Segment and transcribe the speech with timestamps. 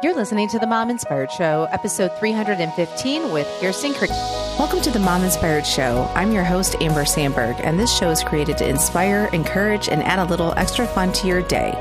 [0.00, 4.10] You're listening to the Mom Inspired Show, episode 315 with Kirsten Crick.
[4.56, 6.08] Welcome to the Mom Inspired Show.
[6.14, 10.20] I'm your host, Amber Sandberg, and this show is created to inspire, encourage, and add
[10.20, 11.72] a little extra fun to your day.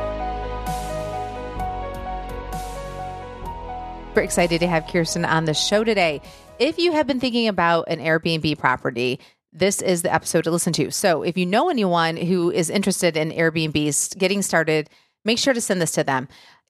[4.15, 6.19] We're excited to have Kirsten on the show today.
[6.57, 9.19] If you have been thinking about an Airbnb property,
[9.53, 10.89] this is the episode to listen to.
[10.89, 14.89] So, if you know anyone who is interested in Airbnbs getting started,
[15.23, 16.27] make sure to send this to them.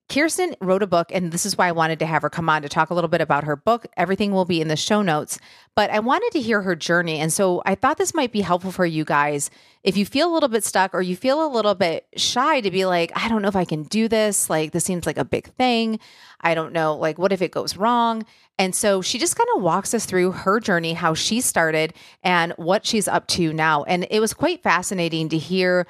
[0.10, 2.62] Kirsten wrote a book, and this is why I wanted to have her come on
[2.62, 3.88] to talk a little bit about her book.
[3.98, 5.38] Everything will be in the show notes,
[5.76, 7.20] but I wanted to hear her journey.
[7.20, 9.50] And so I thought this might be helpful for you guys.
[9.84, 12.72] If you feel a little bit stuck or you feel a little bit shy to
[12.72, 14.50] be like, I don't know if I can do this.
[14.50, 16.00] Like, this seems like a big thing.
[16.40, 16.96] I don't know.
[16.96, 18.26] Like, what if it goes wrong?
[18.58, 22.54] And so she just kind of walks us through her journey, how she started, and
[22.54, 23.84] what she's up to now.
[23.84, 25.86] And it was quite fascinating to hear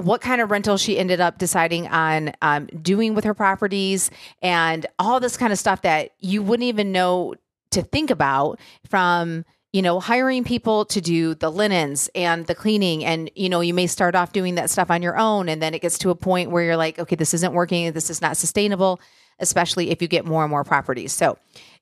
[0.00, 4.10] what kind of rental she ended up deciding on um, doing with her properties
[4.42, 7.34] and all this kind of stuff that you wouldn't even know
[7.70, 13.04] to think about from you know hiring people to do the linens and the cleaning.
[13.04, 15.74] And you know you may start off doing that stuff on your own and then
[15.74, 17.92] it gets to a point where you're like okay this isn't working.
[17.92, 19.00] This is not sustainable
[19.40, 21.12] especially if you get more and more properties.
[21.12, 21.38] So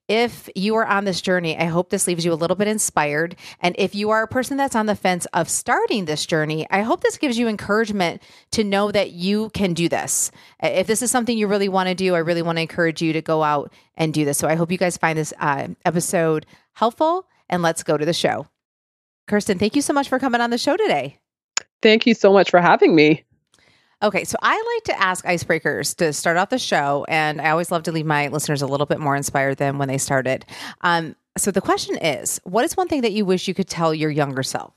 [0.08, 3.36] if you are on this journey, I hope this leaves you a little bit inspired.
[3.60, 6.80] And if you are a person that's on the fence of starting this journey, I
[6.80, 10.30] hope this gives you encouragement to know that you can do this.
[10.62, 13.12] If this is something you really want to do, I really want to encourage you
[13.12, 14.38] to go out and do this.
[14.38, 17.26] So I hope you guys find this uh, episode helpful.
[17.50, 18.46] And let's go to the show.
[19.26, 21.18] Kirsten, thank you so much for coming on the show today.
[21.82, 23.24] Thank you so much for having me.
[24.00, 27.72] Okay, so I like to ask icebreakers to start off the show, and I always
[27.72, 30.44] love to leave my listeners a little bit more inspired than when they started.
[30.82, 33.92] Um, so the question is, what is one thing that you wish you could tell
[33.92, 34.72] your younger self?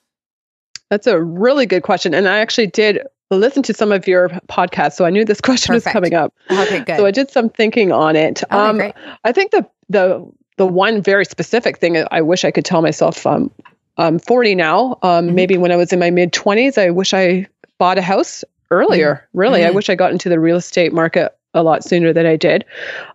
[0.90, 3.00] That's a really good question, and I actually did
[3.30, 5.86] listen to some of your podcasts, so I knew this question Perfect.
[5.86, 6.34] was coming up.
[6.50, 6.98] Okay, good.
[6.98, 8.44] So I did some thinking on it.
[8.46, 8.94] Okay, um, great.
[9.24, 10.26] I think the the
[10.58, 13.26] the one very specific thing I wish I could tell myself.
[13.26, 13.52] Um,
[13.98, 14.98] I'm 40 now.
[15.04, 15.36] Um, mm-hmm.
[15.36, 19.16] Maybe when I was in my mid 20s, I wish I bought a house earlier.
[19.16, 19.40] Mm-hmm.
[19.40, 19.70] Really, mm-hmm.
[19.70, 22.66] I wish I got into the real estate market a lot sooner than I did.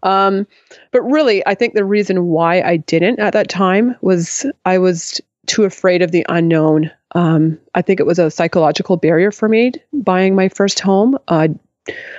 [0.03, 0.47] Um,
[0.93, 5.21] but really, I think the reason why I didn't at that time was I was
[5.47, 6.91] too afraid of the unknown.
[7.15, 11.16] Um, I think it was a psychological barrier for me buying my first home.
[11.28, 11.50] I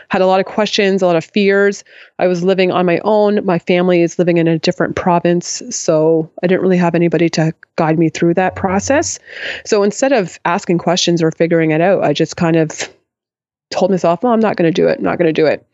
[0.09, 1.83] had a lot of questions, a lot of fears.
[2.19, 3.45] I was living on my own.
[3.45, 5.61] My family is living in a different province.
[5.69, 9.19] So I didn't really have anybody to guide me through that process.
[9.65, 12.89] So instead of asking questions or figuring it out, I just kind of
[13.69, 14.97] told myself, "Well, I'm not going to do it.
[14.97, 15.65] I'm not going to do it."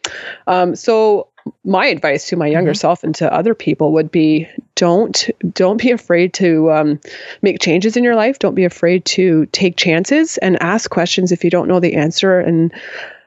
[0.47, 1.29] Um, so
[1.63, 2.77] my advice to my younger mm-hmm.
[2.77, 6.99] self and to other people would be don't don't be afraid to um,
[7.41, 11.43] make changes in your life don't be afraid to take chances and ask questions if
[11.43, 12.73] you don't know the answer and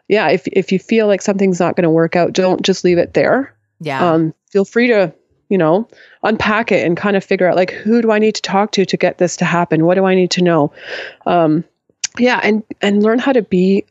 [0.08, 2.98] yeah if, if you feel like something's not going to work out don't just leave
[2.98, 5.12] it there yeah um, feel free to
[5.48, 5.88] you know
[6.22, 8.84] unpack it and kind of figure out like who do i need to talk to
[8.84, 10.72] to get this to happen what do i need to know
[11.26, 11.64] um,
[12.18, 13.84] yeah and and learn how to be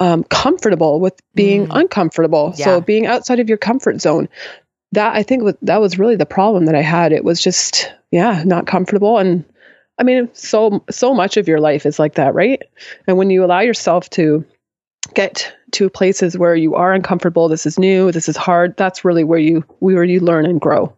[0.00, 1.78] um, comfortable with being mm.
[1.78, 2.54] uncomfortable.
[2.56, 2.64] Yeah.
[2.64, 4.28] So being outside of your comfort zone.
[4.92, 7.12] That I think was, that was really the problem that I had.
[7.12, 9.44] It was just yeah, not comfortable and
[9.98, 12.60] I mean so so much of your life is like that, right?
[13.06, 14.44] And when you allow yourself to
[15.14, 19.24] get to places where you are uncomfortable, this is new, this is hard, that's really
[19.24, 20.92] where you where you learn and grow.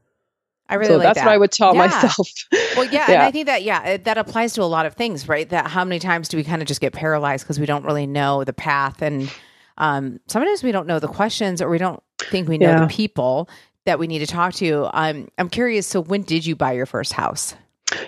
[0.72, 1.26] I really so like that's that.
[1.26, 1.86] what I would tell yeah.
[1.86, 2.28] myself.
[2.76, 5.28] well, yeah, yeah, and I think that yeah, that applies to a lot of things,
[5.28, 5.46] right?
[5.50, 8.06] That how many times do we kind of just get paralyzed because we don't really
[8.06, 9.30] know the path, and
[9.76, 12.80] um, sometimes we don't know the questions, or we don't think we know yeah.
[12.80, 13.50] the people
[13.84, 14.88] that we need to talk to.
[14.98, 15.86] Um, I'm curious.
[15.86, 17.54] So, when did you buy your first house?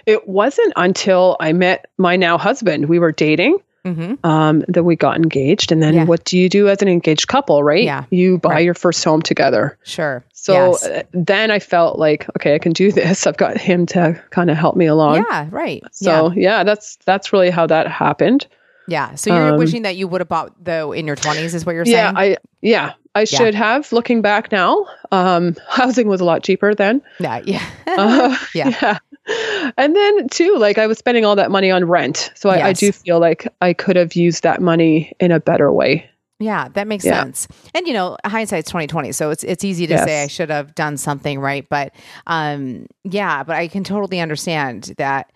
[0.07, 2.89] It wasn't until I met my now husband.
[2.89, 4.25] We were dating mm-hmm.
[4.27, 5.73] um, that we got engaged.
[5.73, 6.05] And then yeah.
[6.05, 7.85] what do you do as an engaged couple, right?
[7.85, 8.05] Yeah.
[8.11, 8.65] You buy right.
[8.65, 9.79] your first home together.
[9.85, 10.25] Sure.
[10.33, 10.87] So yes.
[10.87, 13.27] Uh, then I felt like, okay, I can do this.
[13.27, 15.25] I've got him to kind of help me along.
[15.29, 15.83] Yeah, right.
[15.93, 18.47] So yeah, yeah that's that's really how that happened.
[18.87, 19.15] Yeah.
[19.15, 21.75] So you're um, wishing that you would have bought though in your 20s is what
[21.75, 21.97] you're saying?
[21.97, 23.25] Yeah, I yeah, I yeah.
[23.25, 24.87] should have looking back now.
[25.11, 27.03] Um housing was a lot cheaper then.
[27.19, 27.71] Yeah, yeah.
[27.87, 28.69] uh, yeah.
[28.83, 32.31] yeah and then too, like I was spending all that money on rent.
[32.35, 32.67] So I, yes.
[32.67, 36.09] I do feel like I could have used that money in a better way.
[36.41, 37.23] Yeah, that makes yeah.
[37.23, 37.49] sense.
[37.75, 40.05] And you know, hindsight's twenty twenty, so it's it's easy to yes.
[40.05, 41.95] say I should have done something right, but
[42.27, 45.31] um, yeah, but I can totally understand that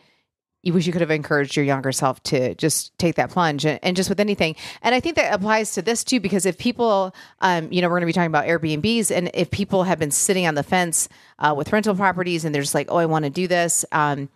[0.62, 3.78] you wish you could have encouraged your younger self to just take that plunge and,
[3.82, 4.56] and just with anything.
[4.82, 8.00] And I think that applies to this too, because if people, um, you know, we're
[8.00, 11.08] going to be talking about Airbnbs, and if people have been sitting on the fence
[11.38, 14.28] uh, with rental properties and they're just like, oh, I want to do this, um,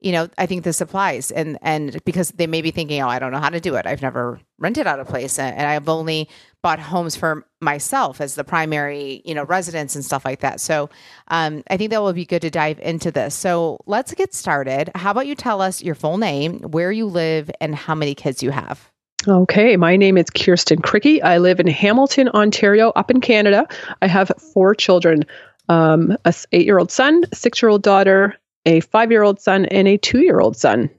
[0.00, 3.18] you know, I think this applies, and and because they may be thinking, oh, I
[3.18, 3.86] don't know how to do it.
[3.86, 6.28] I've never rented out a place, and, I've only
[6.62, 10.60] bought homes for myself as the primary, you know, residence and stuff like that.
[10.60, 10.90] So,
[11.28, 13.34] um, I think that will be good to dive into this.
[13.34, 14.90] So, let's get started.
[14.94, 18.42] How about you tell us your full name, where you live, and how many kids
[18.42, 18.90] you have?
[19.26, 21.22] Okay, my name is Kirsten Cricky.
[21.22, 23.66] I live in Hamilton, Ontario, up in Canada.
[24.02, 25.24] I have four children
[25.68, 29.64] um, a eight year old son, six year old daughter, a five year old son,
[29.66, 30.90] and a two year old son.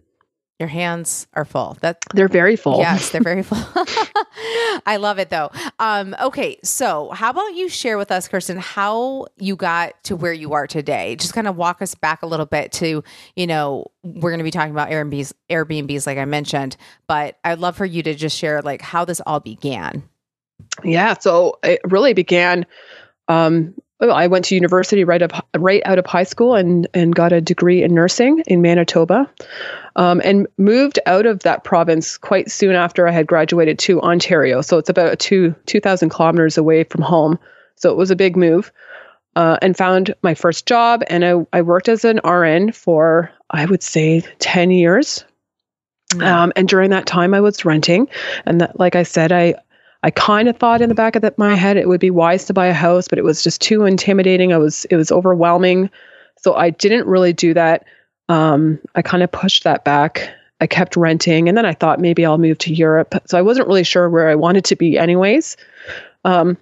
[0.59, 1.77] Your hands are full.
[1.81, 2.79] That they're very full.
[2.79, 3.59] Yes, they're very full.
[4.87, 5.51] I love it though.
[5.77, 10.33] Um, okay, so how about you share with us, Kirsten, how you got to where
[10.33, 11.15] you are today?
[11.15, 13.03] Just kind of walk us back a little bit to,
[13.35, 16.75] you know, we're going to be talking about Airbnbs, Airbnbs, like I mentioned,
[17.07, 20.01] but I'd love for you to just share like how this all began.
[20.83, 22.65] Yeah, so it really began
[23.27, 27.33] um, I went to university right up right out of high school and and got
[27.33, 29.29] a degree in nursing in Manitoba,
[29.95, 34.61] um, and moved out of that province quite soon after I had graduated to Ontario.
[34.61, 37.39] So it's about two two thousand kilometers away from home.
[37.75, 38.71] So it was a big move,
[39.35, 41.03] uh, and found my first job.
[41.07, 45.25] And I I worked as an RN for I would say ten years.
[46.21, 48.07] Um, and during that time, I was renting,
[48.45, 49.55] and that, like I said, I
[50.03, 52.45] I kind of thought in the back of the, my head it would be wise
[52.45, 54.53] to buy a house, but it was just too intimidating.
[54.53, 55.89] I was it was overwhelming,
[56.37, 57.85] so I didn't really do that.
[58.29, 60.29] Um, I kind of pushed that back.
[60.59, 63.15] I kept renting, and then I thought maybe I'll move to Europe.
[63.25, 65.57] So I wasn't really sure where I wanted to be, anyways.
[66.25, 66.57] Um,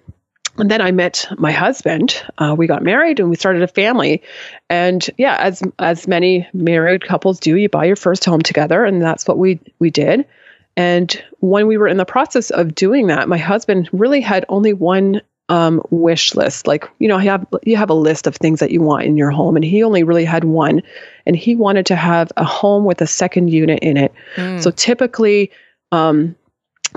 [0.58, 2.22] and then I met my husband.
[2.38, 4.22] Uh, we got married and we started a family.
[4.70, 9.02] And yeah, as as many married couples do, you buy your first home together, and
[9.02, 10.26] that's what we we did.
[10.76, 14.72] And when we were in the process of doing that, my husband really had only
[14.72, 16.66] one um, wish list.
[16.66, 19.16] Like, you know, you have you have a list of things that you want in
[19.16, 20.82] your home, and he only really had one,
[21.24, 24.12] and he wanted to have a home with a second unit in it.
[24.34, 24.62] Mm.
[24.62, 25.50] So typically,
[25.92, 26.34] um,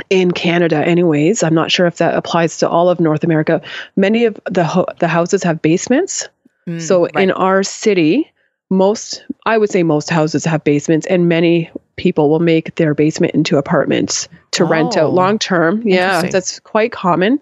[0.10, 3.62] in Canada, anyways, I'm not sure if that applies to all of North America.
[3.96, 6.28] Many of the ho- the houses have basements.
[6.68, 7.16] Mm, so right.
[7.16, 8.32] in our city,
[8.70, 13.36] most I would say most houses have basements, and many people will make their basement
[13.36, 15.84] into apartments to oh, rent out oh, long term.
[15.86, 17.40] Yeah, that's quite common.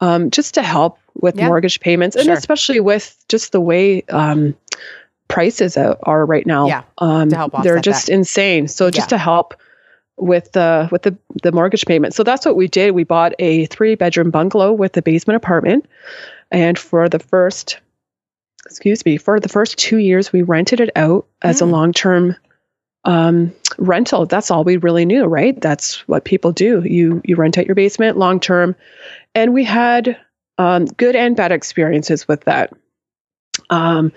[0.00, 1.48] Um, just to help with yeah.
[1.48, 2.34] mortgage payments, and sure.
[2.34, 4.56] especially with just the way um,
[5.28, 6.68] prices are right now.
[6.68, 7.28] Yeah, um,
[7.62, 8.14] they're just that.
[8.14, 8.68] insane.
[8.68, 9.16] So just yeah.
[9.16, 9.54] to help
[10.16, 12.14] with the with the the mortgage payment.
[12.14, 12.92] So that's what we did.
[12.92, 15.86] We bought a three bedroom bungalow with a basement apartment,
[16.50, 17.80] and for the first
[18.66, 21.62] excuse me for the first two years we rented it out as mm.
[21.62, 22.36] a long term
[23.04, 24.26] um, rental.
[24.26, 25.58] That's all we really knew, right?
[25.60, 26.82] That's what people do.
[26.84, 28.76] You you rent out your basement long term,
[29.34, 30.18] and we had
[30.58, 32.72] um, good and bad experiences with that.
[33.70, 34.12] Um,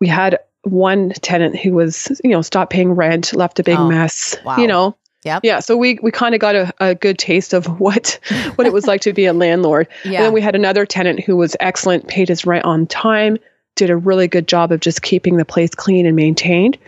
[0.00, 3.88] we had one tenant who was, you know, stopped paying rent, left a big oh,
[3.88, 4.36] mess.
[4.44, 4.56] Wow.
[4.58, 5.40] You know, yeah.
[5.42, 5.60] Yeah.
[5.60, 8.20] So we we kind of got a, a good taste of what
[8.56, 9.88] what it was like to be a landlord.
[10.04, 10.18] Yeah.
[10.18, 13.38] And then we had another tenant who was excellent, paid his rent on time,
[13.74, 16.78] did a really good job of just keeping the place clean and maintained.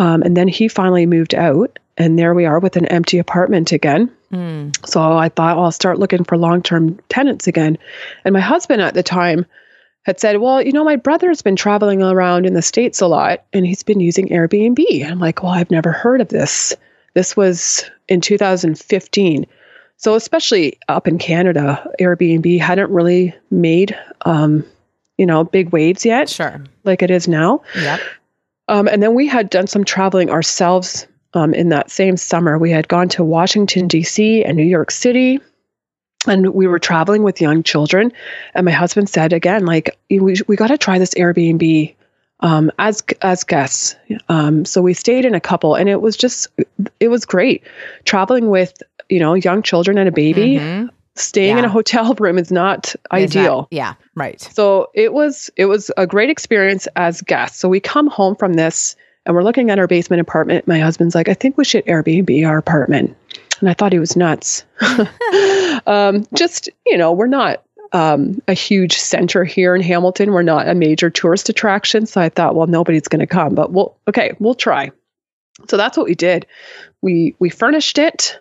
[0.00, 3.70] Um, and then he finally moved out, and there we are with an empty apartment
[3.70, 4.10] again.
[4.32, 4.74] Mm.
[4.86, 7.76] So I thought, well, I'll start looking for long term tenants again.
[8.24, 9.44] And my husband at the time
[10.04, 13.44] had said, Well, you know, my brother's been traveling around in the States a lot
[13.52, 15.02] and he's been using Airbnb.
[15.02, 16.74] And I'm like, Well, I've never heard of this.
[17.12, 19.46] This was in 2015.
[19.98, 24.64] So, especially up in Canada, Airbnb hadn't really made, um,
[25.18, 26.30] you know, big waves yet.
[26.30, 26.64] Sure.
[26.84, 27.60] Like it is now.
[27.76, 27.98] Yeah.
[28.70, 32.56] Um, and then we had done some traveling ourselves um, in that same summer.
[32.56, 34.44] We had gone to Washington, D.C.
[34.44, 35.40] and New York City.
[36.28, 38.12] And we were traveling with young children.
[38.54, 41.94] And my husband said, again, like, we, we got to try this Airbnb
[42.40, 43.96] um, as as guests.
[44.28, 46.46] Um, so we stayed in a couple, and it was just
[46.98, 47.62] it was great
[48.04, 50.56] traveling with you know young children and a baby.
[50.56, 50.86] Mm-hmm
[51.20, 51.60] staying yeah.
[51.60, 53.68] in a hotel room is not ideal.
[53.70, 54.40] yeah, right.
[54.40, 57.58] So it was it was a great experience as guests.
[57.58, 58.96] So we come home from this
[59.26, 60.66] and we're looking at our basement apartment.
[60.66, 63.16] My husband's like, I think we should Airbnb our apartment.
[63.60, 64.64] And I thought he was nuts.
[65.86, 67.62] um, just, you know, we're not
[67.92, 70.32] um, a huge center here in Hamilton.
[70.32, 72.06] We're not a major tourist attraction.
[72.06, 74.90] So I thought, well, nobody's going to come, but we'll, okay, we'll try.
[75.68, 76.46] So that's what we did.
[77.02, 78.38] We, we furnished it.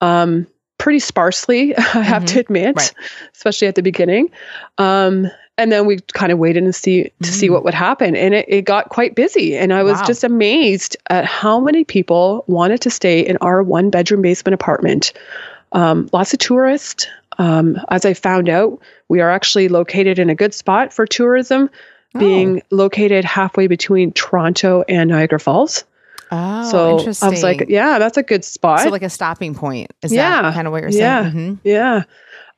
[0.00, 0.48] Um,
[0.86, 2.34] pretty sparsely, I have mm-hmm.
[2.34, 2.94] to admit, right.
[3.34, 4.30] especially at the beginning.
[4.78, 5.28] Um,
[5.58, 7.26] and then we kind of waited and see to mm.
[7.26, 9.56] see what would happen, and it, it got quite busy.
[9.56, 10.04] And I was wow.
[10.04, 15.12] just amazed at how many people wanted to stay in our one bedroom basement apartment.
[15.72, 17.08] Um, lots of tourists.
[17.38, 18.78] Um, as I found out,
[19.08, 21.68] we are actually located in a good spot for tourism.
[22.16, 25.82] being located halfway between Toronto and Niagara Falls.
[26.30, 27.26] Oh, so interesting.
[27.26, 28.80] I was like, yeah, that's a good spot.
[28.80, 29.92] so like a stopping point.
[30.02, 30.42] Is Yeah.
[30.42, 31.02] that kind of what you're saying?
[31.02, 31.30] Yeah.
[31.30, 31.58] Mhm.
[31.64, 32.02] yeah.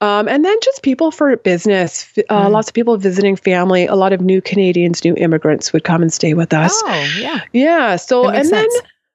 [0.00, 2.50] Um, and then just people for business, uh, Mm.
[2.52, 3.86] lots of people visiting family.
[3.86, 6.72] A lot of new Canadians, new immigrants would come and stay with us.
[6.86, 7.40] Oh, yeah.
[7.52, 7.96] Yeah.
[7.96, 8.68] So, and makes then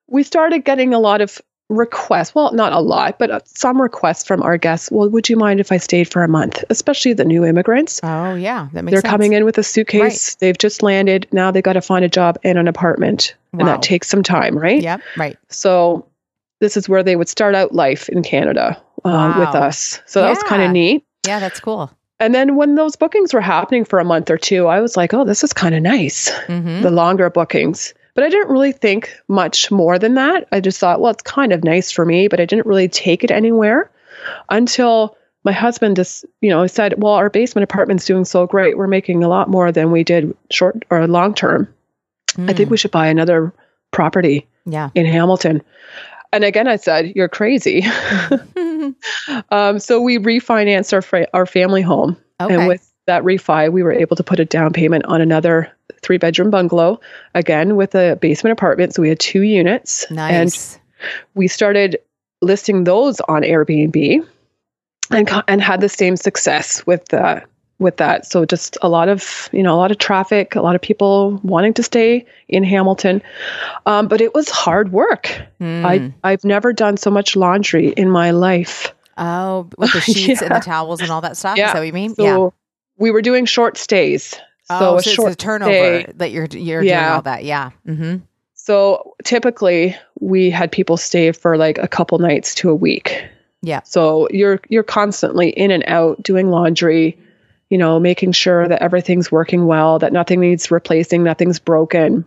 [0.09, 1.41] we started getting a lot of
[1.77, 2.33] requests.
[2.35, 4.91] Well, not a lot, but uh, some requests from our guests.
[4.91, 6.63] Well, would you mind if I stayed for a month?
[6.69, 7.99] Especially the new immigrants.
[8.03, 8.69] Oh, yeah.
[8.73, 9.11] That makes They're sense.
[9.11, 10.35] coming in with a suitcase.
[10.35, 11.27] They've just landed.
[11.31, 13.35] Now they've got to find a job and an apartment.
[13.53, 14.81] And that takes some time, right?
[14.81, 15.01] Yep.
[15.15, 15.37] Right.
[15.49, 16.07] So
[16.59, 20.01] this is where they would start out life in Canada uh, with us.
[20.07, 21.05] So that was kind of neat.
[21.25, 21.91] Yeah, that's cool.
[22.19, 25.13] And then when those bookings were happening for a month or two, I was like,
[25.13, 27.93] oh, this is kind of nice, hmm the longer bookings.
[28.15, 30.47] But I didn't really think much more than that.
[30.51, 33.23] I just thought, well, it's kind of nice for me, but I didn't really take
[33.23, 33.89] it anywhere
[34.49, 38.77] until my husband just, you know, said, well, our basement apartment's doing so great.
[38.77, 41.67] We're making a lot more than we did short or long term.
[42.37, 43.53] I think we should buy another
[43.91, 44.71] property Mm.
[44.73, 44.89] Yeah.
[44.95, 45.61] in Hamilton.
[46.31, 47.83] And again, I said, "You're crazy."
[49.51, 52.55] um, so we refinanced our fra- our family home, okay.
[52.55, 56.17] and with that refi, we were able to put a down payment on another three
[56.17, 56.99] bedroom bungalow,
[57.35, 58.93] again with a basement apartment.
[58.93, 60.79] So we had two units, and
[61.35, 61.97] we started
[62.41, 64.25] listing those on Airbnb,
[65.11, 67.41] and and had the same success with uh,
[67.79, 68.25] with that.
[68.25, 71.39] So just a lot of you know a lot of traffic, a lot of people
[71.43, 73.21] wanting to stay in Hamilton,
[73.85, 75.41] um, but it was hard work.
[75.61, 75.85] Mm.
[75.85, 78.93] I I've never done so much laundry in my life.
[79.17, 81.55] oh, with the sheets and the towels and all that stuff.
[81.55, 81.73] Is Yeah.
[81.73, 82.15] that what you mean?
[82.15, 82.49] So yeah.
[82.97, 84.31] We were doing short stays.
[84.69, 86.05] So oh, a so short it's a turnover stay.
[86.15, 87.43] that you're you're doing all that.
[87.43, 87.71] Yeah.
[87.87, 88.17] Mm-hmm.
[88.53, 93.25] So typically we had people stay for like a couple nights to a week.
[93.61, 93.81] Yeah.
[93.83, 97.17] So you're you're constantly in and out doing laundry,
[97.69, 102.25] you know, making sure that everything's working well, that nothing needs replacing, nothing's broken.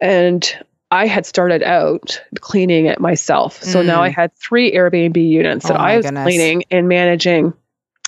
[0.00, 0.52] And
[0.90, 3.62] I had started out cleaning it myself.
[3.62, 4.06] So now Mm.
[4.06, 6.24] I had three Airbnb units that Oh my I was goodness.
[6.24, 7.52] cleaning and managing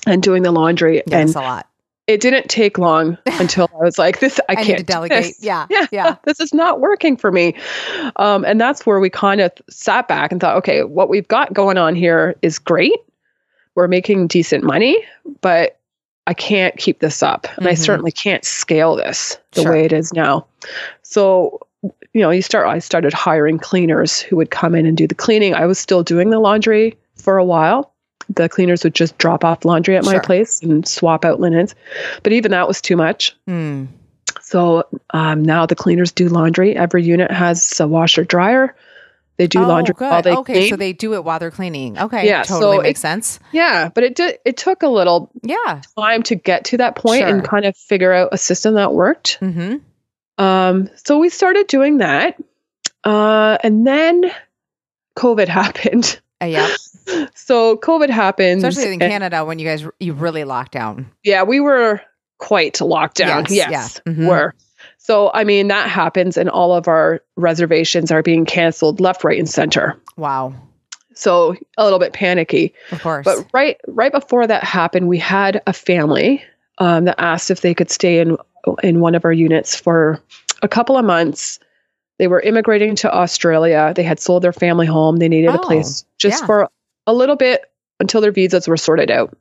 [0.04, 0.96] and doing the laundry.
[0.96, 1.68] Yeah, and that's a lot.
[2.12, 5.34] It didn't take long until I was like, this, I, I, can't delegate.
[5.40, 5.66] Yeah.
[5.70, 5.86] Yeah.
[5.90, 6.16] Yeah.
[6.24, 7.54] this is not working for me.
[8.16, 11.52] Um, and that's where we kind of sat back and thought, okay, what we've got
[11.52, 12.96] going on here is great.
[13.74, 15.04] We're making decent money,
[15.40, 15.78] but
[16.26, 17.46] I can't keep this up.
[17.56, 17.78] And I Mhm.
[17.78, 19.72] certainly can't scale this the Sure.
[19.72, 20.46] way it is now.
[21.02, 25.06] So, you know, you start, I started hiring cleaners who would come in and do
[25.06, 25.54] the cleaning.
[25.54, 27.91] I was still doing the laundry for a while.
[28.34, 30.22] The cleaners would just drop off laundry at my Sure.
[30.22, 31.74] place and swap out linens.
[32.22, 33.34] But even that was too much.
[33.48, 33.88] Mm.
[34.40, 36.76] So um, now the cleaners do laundry.
[36.76, 38.74] Every unit has a washer dryer.
[39.38, 40.10] They do oh, laundry good.
[40.10, 40.70] while they okay, clean.
[40.70, 41.98] so they do it while they're cleaning.
[41.98, 42.26] Okay.
[42.26, 43.40] Yeah, Totally so makes it- sense.
[43.50, 44.38] yeah, but it did.
[44.44, 45.80] It took a little Yeah.
[45.98, 47.48] time to get to that point and Sure.
[47.48, 49.38] kind of figure out a system that worked.
[49.40, 49.76] Mm-hmm.
[50.44, 52.36] Um, so we started doing that,
[53.04, 54.30] uh, and then
[55.18, 56.20] COVID happened.
[56.42, 56.68] Uh, yeah.
[57.34, 61.10] So COVID happened, Especially in Canada when you guys you really locked down.
[61.24, 62.00] yeah, we were
[62.38, 63.46] quite locked down.
[63.48, 64.12] Yes, Yes, yeah.
[64.12, 64.28] Mhm.
[64.28, 64.54] were.
[64.98, 69.38] So I mean that happens, and all of our reservations are being canceled left, right,
[69.38, 69.96] and center.
[70.16, 70.54] Wow.
[71.14, 72.72] So a little bit panicky.
[72.92, 73.24] Of course.
[73.24, 76.42] But right right before that happened, we had a family
[76.78, 78.36] um, that asked if they could stay in
[78.82, 80.20] in one of our units for
[80.62, 81.58] a couple of months.
[82.18, 83.92] They were immigrating to Australia.
[83.96, 85.16] They had sold their family home.
[85.16, 86.46] They needed Oh, a place just yeah.
[86.46, 86.68] for
[87.06, 87.62] a little bit
[88.00, 89.36] until their visas were sorted out.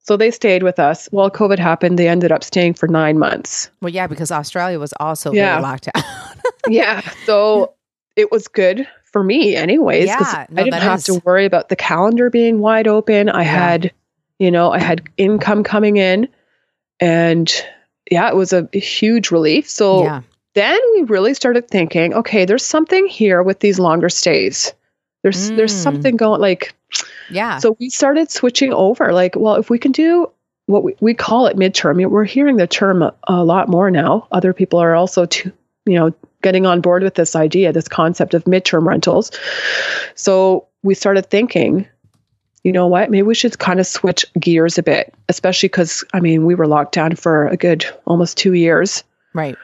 [0.00, 1.06] So they stayed with us.
[1.10, 3.70] While COVID happened, they ended up staying for nine months.
[3.82, 5.60] well, yeah, because Australia was also Yeah.
[5.60, 6.02] locked down.
[6.68, 7.02] yeah.
[7.26, 7.74] So
[8.16, 11.44] it was good for me, anyways, because Yeah, no, I didn't have is- to worry
[11.44, 13.28] about the calendar being wide open.
[13.28, 13.48] I Yeah.
[13.52, 13.92] had,
[14.38, 16.28] you know, I had income coming in,
[17.00, 17.52] and
[18.10, 19.68] yeah, it was a huge relief.
[19.68, 20.22] So yeah.
[20.58, 24.72] Then we really started thinking, okay, there's something here with these longer stays.
[25.22, 25.82] There's there's Mm.
[25.82, 26.74] something going like
[27.30, 27.58] Yeah.
[27.58, 29.12] so we started switching over.
[29.12, 30.30] Like, well, if we can do
[30.66, 34.26] what we, we call it midterm, we're hearing the term a, a lot more now.
[34.32, 35.52] Other people are also, to,
[35.86, 36.12] you know,
[36.42, 39.30] getting on board with this idea, this concept of midterm rentals.
[40.14, 41.86] So we started thinking,
[42.64, 46.20] you know what, maybe we should kind of switch gears a bit, especially because, I
[46.20, 49.04] mean, we were locked down for a good almost two years.
[49.34, 49.56] right.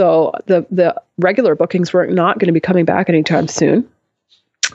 [0.00, 3.86] So the the regular bookings were not going to be coming back anytime soon.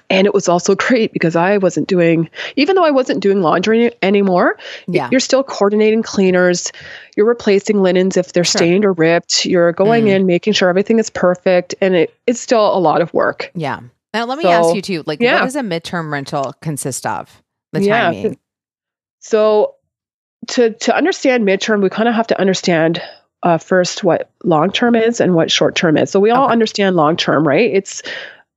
[0.08, 3.92] And it was also great because I wasn't doing, even though I wasn't doing laundry
[4.04, 5.10] anymore, Yeah.
[5.10, 6.72] you're still coordinating cleaners.
[7.16, 8.60] You're replacing linens if they're Sure.
[8.60, 9.48] stained or ripped.
[9.48, 10.10] You're going Mm.
[10.16, 11.74] in, making sure everything is perfect.
[11.82, 13.50] And it, it's still a lot of work.
[13.56, 13.80] Yeah.
[14.14, 15.40] Now let me So, ask you too, like yeah.
[15.40, 17.42] what does a midterm rental consist of?
[17.74, 18.12] The Yeah.
[18.12, 18.38] timing.
[19.22, 19.74] So
[20.50, 23.02] to to understand midterm, we kind of have to understand
[23.46, 26.10] uh, first what long term is and what short term is.
[26.12, 26.52] So we all Okay.
[26.52, 27.72] understand long term, right?
[27.74, 28.04] It's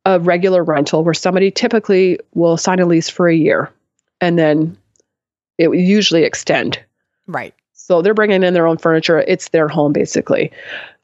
[0.04, 3.71] a regular rental where somebody typically will sign a lease for a year
[4.21, 4.76] and then
[5.59, 6.78] it will usually extend.
[7.26, 7.54] Right.
[7.75, 9.21] So they're bringing in their own furniture.
[9.21, 10.50] It's their home, basically.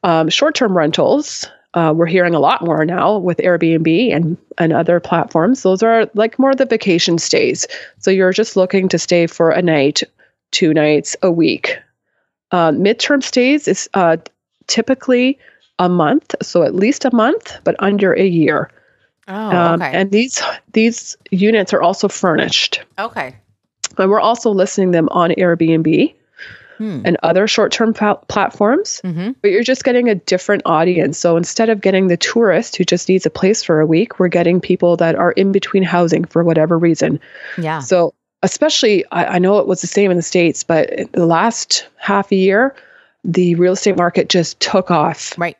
[0.03, 4.73] Um, Short term rentals, uh, we're hearing a lot more now with Airbnb and, and
[4.73, 5.61] other platforms.
[5.63, 7.67] Those are like more the vacation stays.
[7.99, 10.01] So you're just looking to stay for a night,
[10.51, 11.77] two nights, a week.
[12.55, 14.15] Uh, midterm stays is uh,
[14.67, 15.37] typically
[15.79, 18.69] a month, so at least a month, but under a year.
[19.27, 19.91] Oh, Um, okay.
[19.91, 22.81] And these these units are also furnished.
[22.97, 23.35] okay.
[23.97, 26.13] And we're also listing them on Airbnb
[26.77, 27.01] Hmm.
[27.07, 29.31] and other short-term pla- platforms Mm-hmm.
[29.41, 33.07] but you're just getting a different audience so instead of getting the tourist who just
[33.07, 36.43] needs a place for a week we're getting people that are in between housing for
[36.43, 37.19] whatever reason
[37.57, 37.79] Yeah.
[37.79, 38.13] so
[38.45, 42.31] especially I, I know it was the same in the states but the last half
[42.31, 42.75] a year
[43.23, 45.57] the real estate market just took off Right.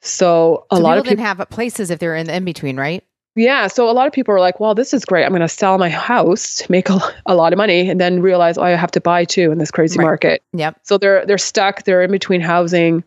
[0.00, 2.44] so a so lot people of people didn't have places if they're in the in
[2.44, 3.02] between, right?
[3.36, 5.48] yeah so a lot of people are like well this is great i'm going to
[5.48, 8.90] sell my house make a, a lot of money and then realize oh, i have
[8.90, 10.04] to buy too in this crazy Right.
[10.04, 10.80] market Yep.
[10.82, 11.84] So they're they're stuck.
[11.84, 13.04] They're in between housing.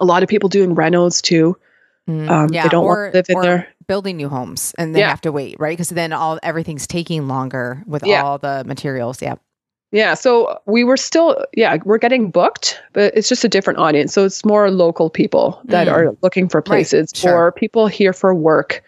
[0.00, 1.56] A lot of people doing renos too.
[2.10, 2.64] Mm, Um, yeah.
[2.64, 3.68] They don't or, want to live in there.
[3.86, 5.08] building new homes and they Yeah.
[5.10, 5.72] have to wait, right?
[5.76, 8.22] Because then all everything's taking longer with Yeah.
[8.22, 9.20] all the materials.
[9.22, 9.34] Yeah.
[9.92, 10.14] Yeah.
[10.14, 14.12] So we were still yeah we're getting booked, but it's just a different audience.
[14.12, 15.92] So it's more local people that Mm.
[15.92, 17.34] are looking for places, sure.
[17.36, 18.82] or people here for work,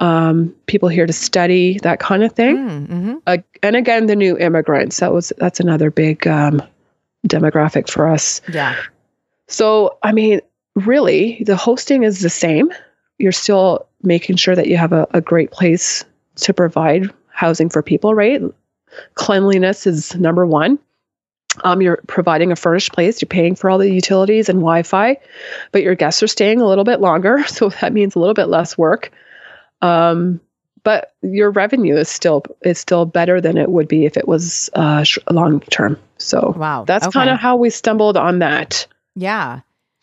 [0.00, 2.56] um, people here to study, that kind of thing.
[2.56, 3.14] Mm-hmm.
[3.28, 4.98] Uh, and again, the new immigrants.
[4.98, 6.60] That was that's another big um,
[7.28, 8.40] demographic for us.
[8.52, 8.74] Yeah.
[9.46, 10.40] So, I mean,
[10.74, 12.72] really, the hosting is the same.
[13.18, 16.04] You're still making sure that you have a, a great place
[16.36, 18.42] to provide housing for people, right?
[19.14, 20.78] Cleanliness is number one.
[21.62, 25.16] Um, you're providing a furnished place, you're paying for all the utilities and Wi Fi,
[25.70, 27.44] but your guests are staying a little bit longer.
[27.48, 29.12] So that means a little bit less work.
[29.80, 30.40] Um,
[30.82, 34.68] but your revenue is still is still better than it would be if it was
[34.74, 35.96] uh, sh- long term.
[36.18, 36.84] So Wow.
[36.86, 37.12] that's Okay.
[37.20, 38.86] kind of how we stumbled on that.
[39.14, 39.60] Yeah.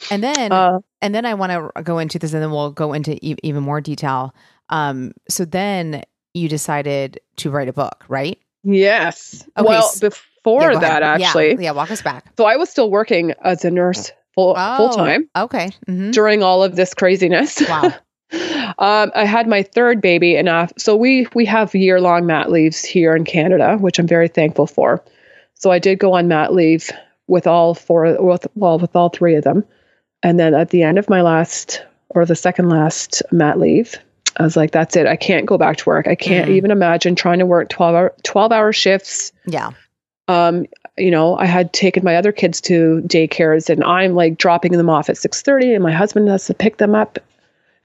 [0.10, 2.94] And then Uh, and then I want to go into this and then we'll go
[2.94, 4.34] into e- even more detail.
[4.70, 8.40] Um so then you decided to write a book, right?
[8.64, 9.46] Yes.
[9.58, 11.22] Okay, well, s- before Yeah, that, ahead.
[11.22, 12.26] Actually, Yeah, walk us back.
[12.38, 14.78] so I was still working as a nurse full Oh.
[14.78, 15.72] full time Okay.
[15.88, 17.62] hmm during all of this craziness.
[17.68, 17.94] Wow.
[18.80, 22.50] um, I had my third baby, and uh, so we we have year long mat
[22.50, 25.04] leaves here in Canada, which I'm very thankful for.
[25.56, 26.90] So I did go on mat leave
[27.28, 29.64] with all four, with, well, with all three of them,
[30.24, 33.96] and then at the end of my last or the second last mat leave.
[34.38, 35.08] I was like, that's it.
[35.08, 36.08] I can't go back to work.
[36.08, 36.56] I can't Mhm.
[36.56, 39.72] even imagine trying to work 12 hour, 12 hour shifts Yeah.
[40.28, 40.66] um,
[40.98, 44.90] you know, I had taken my other kids to daycares and I'm like dropping them
[44.90, 47.18] off at 6:30 and my husband has to pick them up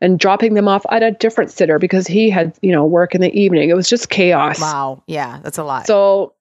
[0.01, 3.21] and dropping them off at a different sitter because he had, you know, work in
[3.21, 3.71] the evening.
[3.71, 4.61] It was just chaos.
[4.61, 5.03] Wow.
[5.07, 5.87] Yeah, that's a lot.
[5.87, 6.33] So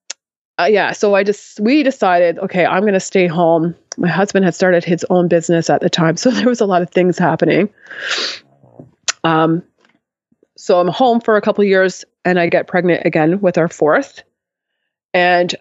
[0.58, 3.74] uh, yeah, so I just we decided, okay, I'm going to stay home.
[3.96, 6.82] My husband had started his own business at the time, so there was a lot
[6.82, 7.68] of things happening.
[9.24, 9.62] Um
[10.58, 13.68] so I'm home for a couple of years and I get pregnant again with our
[13.68, 14.22] fourth.
[15.12, 15.54] And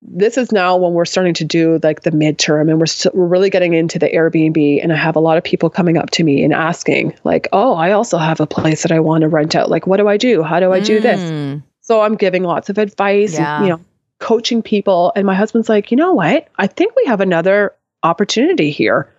[0.00, 3.26] this is now when we're starting to do like the midterm and we're st- we're
[3.26, 6.24] really getting into the Airbnb and I have a lot of people coming up to
[6.24, 9.54] me and asking like, "Oh, I also have a place that I want to rent
[9.54, 9.68] out.
[9.70, 10.42] Like, what do I do?
[10.42, 11.62] How do I do this?" Mm.
[11.80, 13.56] So I'm giving lots of advice, Yeah.
[13.58, 13.80] and, you know,
[14.20, 15.12] coaching people.
[15.16, 16.48] And my husband's like, you know what?
[16.56, 19.12] I think we have another opportunity here.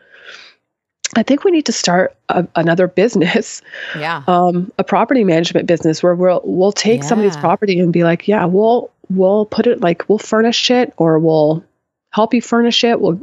[1.16, 3.62] I think we need to start a, another business,
[3.98, 4.24] Yeah.
[4.28, 7.42] um, a property management business where we'll we'll take somebody's Yeah.
[7.42, 11.64] property and be like, yeah, we'll we'll put it like we'll furnish it or we'll
[12.12, 13.02] help you furnish it.
[13.02, 13.20] We'll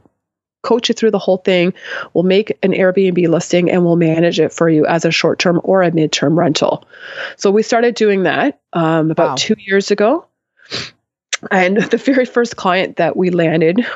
[0.65, 1.73] coach you through the whole thing.
[2.13, 5.61] We'll make an Airbnb listing and we'll manage it for you as a short term
[5.63, 6.85] or a midterm rental.
[7.37, 9.35] So we started doing that um, about Wow.
[9.39, 10.27] two years ago.
[11.51, 13.87] And the very first client that we landed,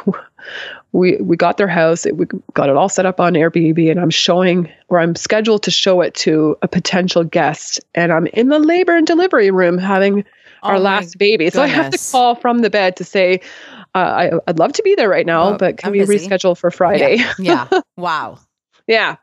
[0.92, 2.06] we we got their house.
[2.12, 5.70] We got it all set up on Airbnb, and I'm showing, or I'm scheduled to
[5.70, 7.80] show it to a potential guest.
[7.94, 10.24] And I'm in the labor and delivery room having
[10.62, 11.50] our Oh my last baby.
[11.50, 13.40] So I have to call from the bed to say,
[13.94, 16.56] uh, I, I'd love to be there right now, but can I'm we busy." reschedule
[16.56, 17.22] for Friday?
[17.38, 17.68] Yeah.
[17.96, 18.38] Wow.
[18.86, 19.16] Yeah.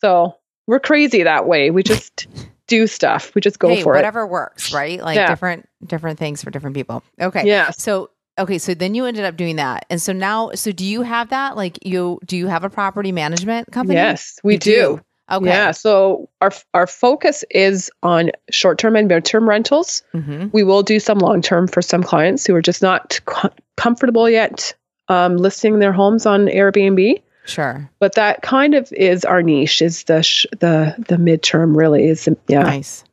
[0.00, 0.34] So
[0.66, 1.70] we're crazy that way.
[1.70, 2.26] We just
[2.70, 3.34] do stuff.
[3.34, 4.98] We just go hey, for whatever works, right?
[5.00, 5.28] Like Yeah.
[5.28, 7.02] different different things for different people.
[7.20, 7.46] Okay.
[7.46, 7.70] Yeah.
[7.70, 11.02] So okay, so then you ended up doing that, and so now, so do you
[11.02, 11.56] have that?
[11.56, 13.96] Like you, do you have a property management company?
[13.96, 15.00] Yes, we You do.
[15.30, 15.46] Okay.
[15.46, 15.72] Yeah.
[15.72, 20.02] So our our focus is on short term and mid term rentals.
[20.12, 23.50] hmm We will do some long term for some clients who are just not co-
[23.76, 24.74] comfortable yet
[25.08, 27.22] um, listing their homes on Airbnb.
[27.50, 27.90] Sure.
[27.98, 29.82] But that kind of is our niche.
[29.82, 32.62] Is the sh- the the midterm really is yeah.
[32.62, 33.04] Nice.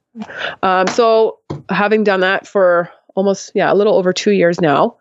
[0.64, 4.96] Um, so having done that for almost yeah a little over two years now,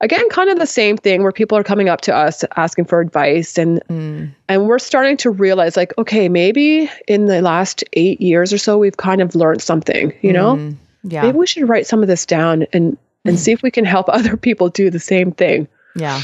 [0.00, 3.00] again kind of the same thing where people are coming up to us asking for
[3.00, 4.32] advice and mm.
[4.48, 8.78] and we're starting to realize like okay maybe in the last eight years or so
[8.78, 10.76] we've kind of learned something you know mm.
[11.04, 13.38] yeah maybe we should write some of this down and and mm.
[13.38, 16.20] see if we can help other people do the same thing yeah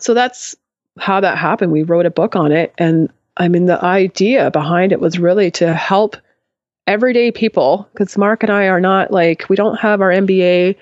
[0.00, 0.56] so that's
[0.98, 4.92] how that happened we wrote a book on it and i mean the idea behind
[4.92, 6.16] it was really to help
[6.86, 10.74] everyday people because mark and i are not like we don't have our mba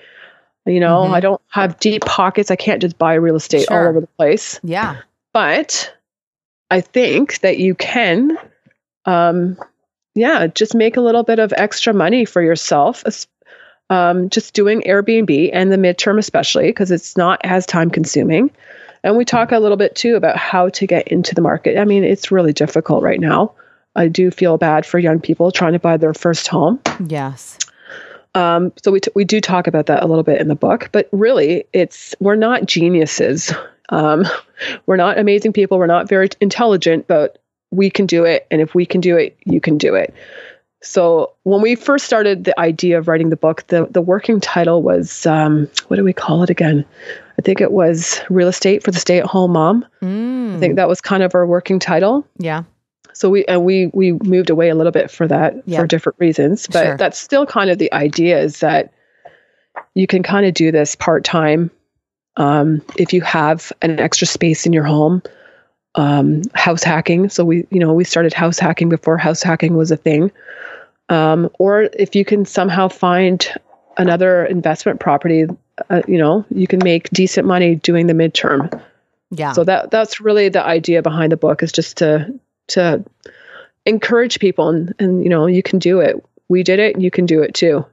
[0.67, 1.13] you know, mm-hmm.
[1.13, 2.51] I don't have deep pockets.
[2.51, 3.83] I can't just buy real estate sure.
[3.83, 4.59] all over the place.
[4.63, 4.97] Yeah.
[5.33, 5.93] But
[6.69, 8.37] I think that you can,
[9.05, 9.57] um,
[10.13, 13.03] yeah, just make a little bit of extra money for yourself.
[13.89, 18.51] Um, just doing Airbnb and the midterm, especially because it's not as time consuming.
[19.03, 21.77] And we talk a little bit too about how to get into the market.
[21.77, 23.53] I mean, it's really difficult right now.
[23.95, 26.79] I do feel bad for young people trying to buy their first home.
[27.07, 27.57] Yes.
[28.35, 30.89] Um, so we, t- we do talk about that a little bit in the book,
[30.91, 33.51] but really, it's we're not geniuses.
[33.89, 34.25] Um,
[34.85, 35.79] we're not amazing people.
[35.79, 37.39] We're not very intelligent, but
[37.71, 38.45] we can do it.
[38.51, 40.13] And if we can do it, you can do it.
[40.83, 44.83] So when we first started the idea of writing the book, the the working title
[44.83, 46.85] was um, what do we call it again?
[47.39, 49.85] I think it was real estate for the stay at home mom.
[50.01, 50.55] Mm.
[50.55, 52.27] I think that was kind of our working title.
[52.37, 52.63] Yeah.
[53.13, 56.67] So we and we we moved away a little bit for that for different reasons,
[56.67, 56.97] but sure.
[56.97, 58.93] that's still kind of the idea is that
[59.95, 61.71] you can kind of do this part time
[62.37, 65.21] um, if you have an extra space in your home.
[65.95, 67.27] Um, house hacking.
[67.29, 70.31] So we you know we started house hacking before house hacking was a thing.
[71.09, 73.51] Um, or if you can somehow find
[73.97, 75.47] another investment property,
[75.89, 78.81] uh, you know you can make decent money doing the midterm.
[79.31, 79.51] Yeah.
[79.51, 83.03] So that that's really the idea behind the book is just to to
[83.87, 87.25] encourage people and, and you know you can do it we did it you can
[87.25, 87.85] do it too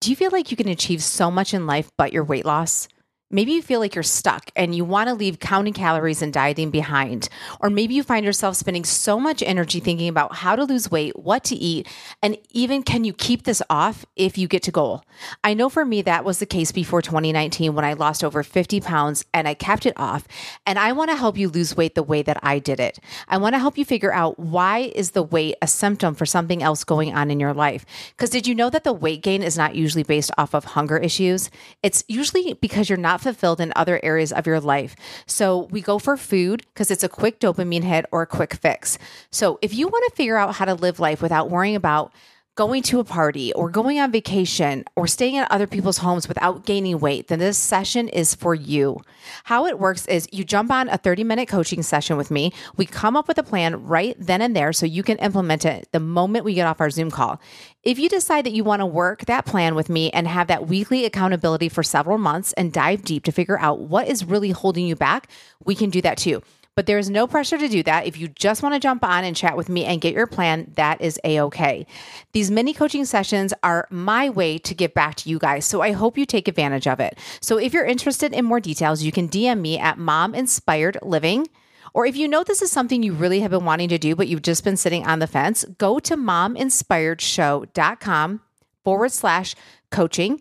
[0.00, 2.88] do you feel like you can achieve so much in life but your weight loss
[3.30, 6.70] Maybe you feel like you're stuck and you want to leave counting calories and dieting
[6.70, 7.28] behind.
[7.60, 11.18] Or maybe you find yourself spending so much energy thinking about how to lose weight,
[11.18, 11.86] what to eat,
[12.22, 15.04] and even can you keep this off if you get to goal.
[15.44, 18.80] I know for me that was the case before 2019 when I lost over 50
[18.80, 20.26] pounds and I kept it off.
[20.64, 22.98] And I want to help you lose weight the way that I did it.
[23.28, 26.62] I want to help you figure out why is the weight a symptom for something
[26.62, 27.84] else going on in your life?
[28.16, 30.96] Because did you know that the weight gain is not usually based off of hunger
[30.96, 31.50] issues?
[31.82, 34.94] It's usually because you're not not fulfilled in other areas of your life.
[35.26, 38.98] So we go for food because it's a quick dopamine hit or a quick fix.
[39.30, 42.12] So if you want to figure out how to live life without worrying about
[42.58, 46.66] going to a party or going on vacation or staying at other people's homes without
[46.66, 49.00] gaining weight, then this session is for you.
[49.44, 52.52] How it works is you jump on a 30 minute coaching session with me.
[52.76, 55.86] We come up with a plan right then and there so you can implement it
[55.92, 57.40] the moment we get off our Zoom call.
[57.84, 60.66] If you decide that you want to work that plan with me and have that
[60.66, 64.84] weekly accountability for several months and dive deep to figure out what is really holding
[64.84, 65.30] you back,
[65.64, 66.42] we can do that too.
[66.78, 68.06] But there is no pressure to do that.
[68.06, 70.70] If you just want to jump on and chat with me and get your plan,
[70.76, 71.84] that is a okay.
[72.30, 75.64] These mini coaching sessions are my way to give back to you guys.
[75.64, 77.18] So I hope you take advantage of it.
[77.40, 81.48] So if you're interested in more details, you can DM me at Mom Inspired Living.
[81.94, 84.28] Or if you know this is something you really have been wanting to do, but
[84.28, 88.40] you've just been sitting on the fence, go to mominspiredshow.com
[88.84, 89.56] forward slash
[89.90, 90.40] coaching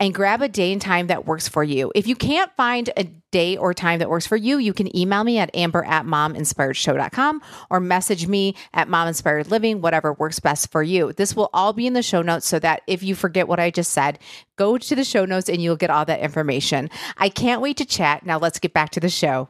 [0.00, 1.90] and grab a day and time that works for you.
[1.94, 5.24] If you can't find a day or time that works for you, you can email
[5.24, 10.70] me at amber at mominspiredshow.com or message me at mom inspired living, whatever works best
[10.70, 11.12] for you.
[11.12, 13.70] This will all be in the show notes so that if you forget what I
[13.70, 14.18] just said,
[14.56, 16.90] go to the show notes and you'll get all that information.
[17.16, 18.24] I can't wait to chat.
[18.24, 19.48] Now let's get back to the show.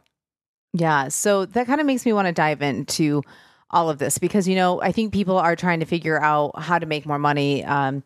[0.73, 1.09] Yeah.
[1.09, 3.23] So that kind of makes me want to dive into
[3.71, 6.79] all of this because, you know, I think people are trying to figure out how
[6.79, 7.65] to make more money.
[7.65, 8.03] Um,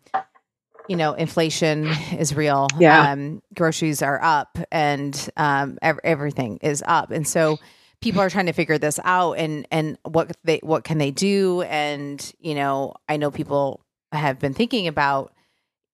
[0.88, 1.86] you know, inflation
[2.18, 2.68] is real.
[2.78, 3.12] Yeah.
[3.12, 7.10] Um, groceries are up and um, ev- everything is up.
[7.10, 7.58] And so
[8.00, 11.62] people are trying to figure this out and, and what they, what can they do?
[11.62, 15.32] And, you know, I know people have been thinking about,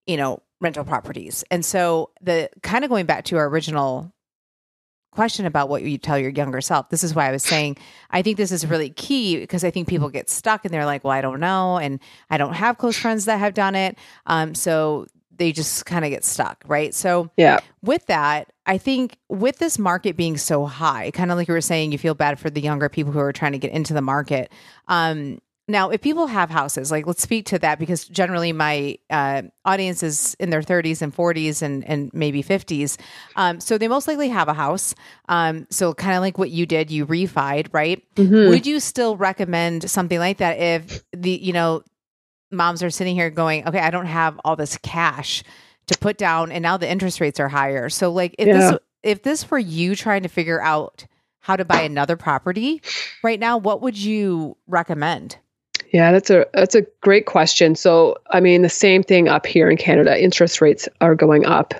[0.06, 1.44] you know, rental properties.
[1.50, 4.12] And so the kind of going back to our original
[5.10, 6.90] question about what you tell your younger self.
[6.90, 7.76] This is why I was saying
[8.10, 11.04] I think this is really key because I think people get stuck and they're like,
[11.04, 13.98] "Well, I don't know," and I don't have close friends that have done it.
[14.26, 15.06] Um, so
[15.38, 16.94] they just kind of get stuck, right?
[16.94, 21.48] So yeah, with that, I think with this market being so high, kind of like
[21.48, 23.72] you were saying, you feel bad for the younger people who are trying to get
[23.72, 24.52] into the market.
[24.88, 29.42] Um, now, if people have houses, like let's speak to that because generally my uh,
[29.66, 32.98] audience is in their 30s and 40s and, and maybe 50s.
[33.36, 34.94] Um, so they most likely have a house.
[35.28, 38.02] Um, so kind of like what you did, you refied, right?
[38.14, 38.48] Mm-hmm.
[38.48, 41.82] Would you still recommend something like that if the, you know,
[42.50, 45.44] moms are sitting here going, okay, I don't have all this cash
[45.88, 47.90] to put down and now the interest rates are higher.
[47.90, 48.70] So like if yeah.
[48.70, 51.06] this, if this were you trying to figure out
[51.40, 52.80] how to buy another property
[53.22, 55.36] right now, what would you recommend?
[55.92, 57.74] Yeah, that's a that's a great question.
[57.74, 60.22] So, I mean, the same thing up here in Canada.
[60.22, 61.74] Interest rates are going up,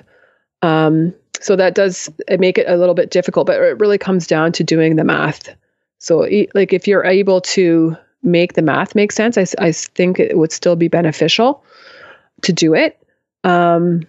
[0.61, 3.45] um, so that does make it a little bit difficult.
[3.45, 5.55] But it really comes down to doing the math.
[5.99, 10.37] So, like, if you're able to make the math make sense, I, I think it
[10.37, 11.63] would still be beneficial
[12.41, 12.97] to do it.
[13.43, 14.07] Um,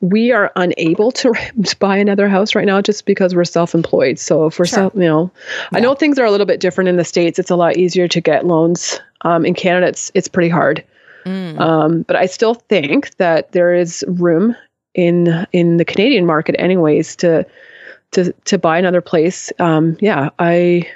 [0.00, 1.32] we are unable to,
[1.64, 4.18] to, buy another house right now just because we're self-employed.
[4.18, 4.76] So if we're sure.
[4.76, 5.30] self, you know,
[5.72, 5.78] yeah.
[5.78, 7.38] I know things are a little bit different in the states.
[7.38, 9.00] It's a lot easier to get loans.
[9.22, 10.84] Um, in Canada, it's it's pretty hard.
[11.24, 11.58] Mm.
[11.58, 14.54] Um, but I still think that there is room
[14.94, 17.46] in in the Canadian market, anyways, to
[18.12, 19.52] to to buy another place.
[19.58, 20.88] Um, yeah, I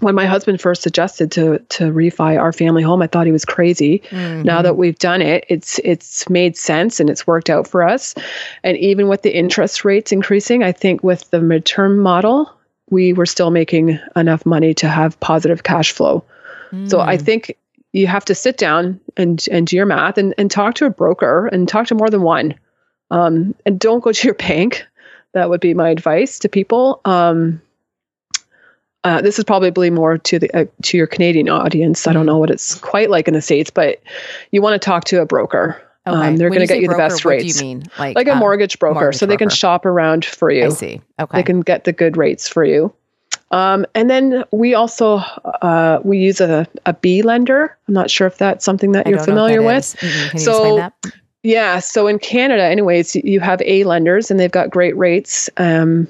[0.00, 3.44] when my husband first suggested to to refi our family home, I thought he was
[3.44, 4.00] crazy.
[4.10, 4.42] Mm-hmm.
[4.42, 8.14] Now that we've done it, it's it's made sense and it's worked out for us.
[8.62, 12.50] And even with the interest rates increasing, I think with the midterm model,
[12.90, 16.24] we were still making enough money to have positive cash flow.
[16.72, 16.90] Mm.
[16.90, 17.22] So I mm.
[17.22, 17.56] think
[17.92, 20.90] you have to sit down and and do your math and, and talk to a
[20.90, 22.54] broker and talk to more than one.
[23.10, 24.84] Um, and don't go to your bank.
[25.32, 27.00] That would be my advice to people.
[27.04, 27.60] Um,
[29.06, 32.06] uh, this is probably more to the uh, to your Canadian audience.
[32.06, 32.26] I don't mm-hmm.
[32.26, 34.02] know what it's quite like in the states, but
[34.50, 35.80] you want to talk to a broker.
[36.06, 36.28] Okay.
[36.28, 37.44] Um, they're going to get you broker, the best rates.
[37.44, 37.84] What do you mean?
[37.98, 40.66] Like, like a um, mortgage broker, mortgage so they can shop around for you.
[40.66, 41.00] I see.
[41.18, 41.38] Okay.
[41.38, 42.92] They can get the good rates for you.
[43.50, 47.76] Um, and then we also uh, we use a, a B lender.
[47.86, 49.96] I'm not sure if that's something that you're familiar with.
[49.98, 50.38] Mm-hmm.
[50.38, 50.90] so,
[51.42, 55.48] Yeah, so in Canada, anyways, you have A lenders and they've got great rates.
[55.58, 56.08] Um,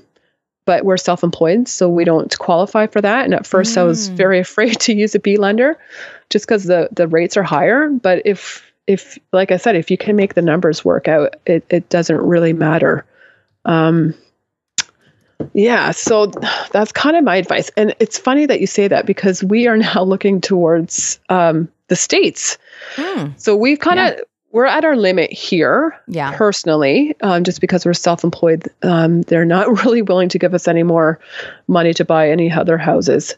[0.67, 3.25] but we're self-employed, so we don't qualify for that.
[3.25, 3.81] And at first, mm.
[3.81, 4.15] I was mm.
[4.15, 5.79] very afraid to use a B lender,
[6.29, 7.89] just because the the rates are higher.
[7.89, 11.65] But if if like I said, if you can make the numbers work out, it
[11.71, 13.07] it doesn't really matter.
[13.65, 14.15] Um,
[15.55, 16.27] yeah, so
[16.73, 17.71] that's kind of my advice.
[17.77, 21.97] And it's funny that you say that because we are now looking towards um, the
[21.97, 22.59] states.
[22.97, 23.41] Mm.
[23.41, 24.21] So we've kind of yeah
[24.57, 26.35] we're at our limit here yeah.
[26.35, 28.67] personally um, just because we're self-employed.
[28.83, 31.21] Um, they're not really willing to give us any more
[31.69, 33.35] money to buy any other houses.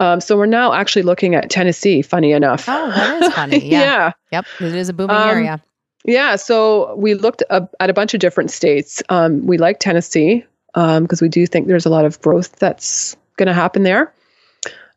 [0.00, 2.64] Um, so we're now actually looking at tennessee funny enough.
[2.68, 3.68] Oh that is funny.
[3.68, 4.12] Yeah, yeah.
[4.32, 4.46] yep.
[4.58, 5.62] It is a booming um, area.
[6.06, 9.02] yeah so we looked at a bunch of different states.
[9.10, 10.42] Um, we like tennessee
[10.72, 14.10] because um, we do think there's a lot of growth that's going to happen there.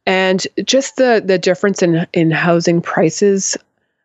[0.05, 3.57] And just the the difference in in housing prices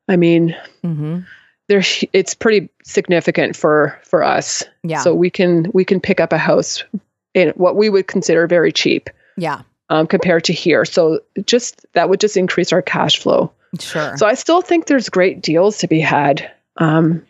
[0.08, 1.20] I mean, mm-hmm
[1.68, 4.62] there it's pretty significant for for us.
[4.82, 5.00] Yeah.
[5.00, 6.84] So we can we can pick up a house
[7.32, 9.10] in what we would consider very cheap.
[9.36, 9.62] Yeah.
[9.90, 10.84] Um, compared to here.
[10.84, 13.52] So just that would just increase our cash flow.
[13.78, 14.16] Sure.
[14.16, 16.50] So I still think there's great deals to be had.
[16.78, 17.24] Um,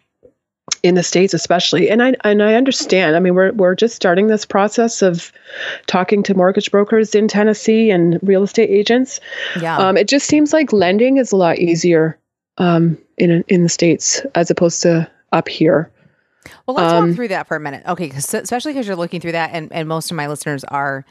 [0.82, 4.28] in the states especially and i and i understand i mean we're we're just starting
[4.28, 5.30] this process of
[5.86, 9.20] talking to mortgage brokers in tennessee and real estate agents
[9.60, 12.18] yeah um, it just seems like lending is a lot easier
[12.58, 15.90] um, in in the states as opposed to up here.
[16.66, 18.08] Well, let's um, walk through that for a minute, okay?
[18.08, 21.04] Cause, especially because you're looking through that, and and most of my listeners are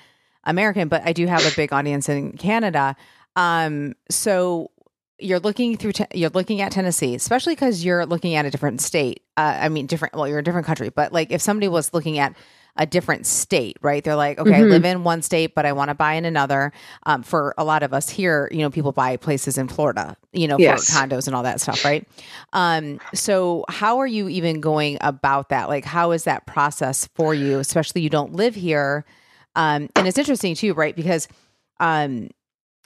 [0.43, 2.95] American, but I do have a big audience in Canada.
[3.35, 4.71] Um, so
[5.19, 8.81] you're looking through te- you're looking at Tennessee, especially because you're looking at a different
[8.81, 9.23] state.
[9.37, 10.13] Uh, I mean, different.
[10.13, 12.35] Well, you're a different country, but like if somebody was looking at
[12.75, 14.03] a different state, right?
[14.03, 14.61] They're like, okay, mm-hmm.
[14.61, 16.71] I live in one state, but I want to buy in another.
[17.03, 20.47] Um, for a lot of us here, you know, people buy places in Florida, you
[20.47, 20.91] know, yes.
[20.91, 22.07] for condos and all that stuff, right?
[22.53, 25.69] Um, so how are you even going about that?
[25.69, 29.05] Like, how is that process for you, especially you don't live here?
[29.55, 30.95] Um, and it's interesting too, right?
[30.95, 31.27] Because
[31.79, 32.29] um,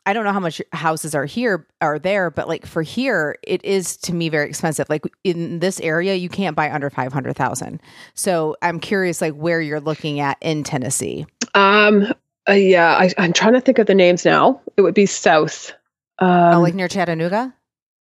[0.07, 3.63] I don't know how much houses are here are there, but like for here, it
[3.65, 4.89] is to me very expensive.
[4.89, 7.81] Like in this area, you can't buy under five hundred thousand.
[8.13, 11.27] So I'm curious, like where you're looking at in Tennessee.
[11.53, 12.13] Um.
[12.49, 14.61] Uh, yeah, I, am trying to think of the names now.
[14.77, 15.73] It would be south.
[16.19, 17.53] Um, oh, like near Chattanooga.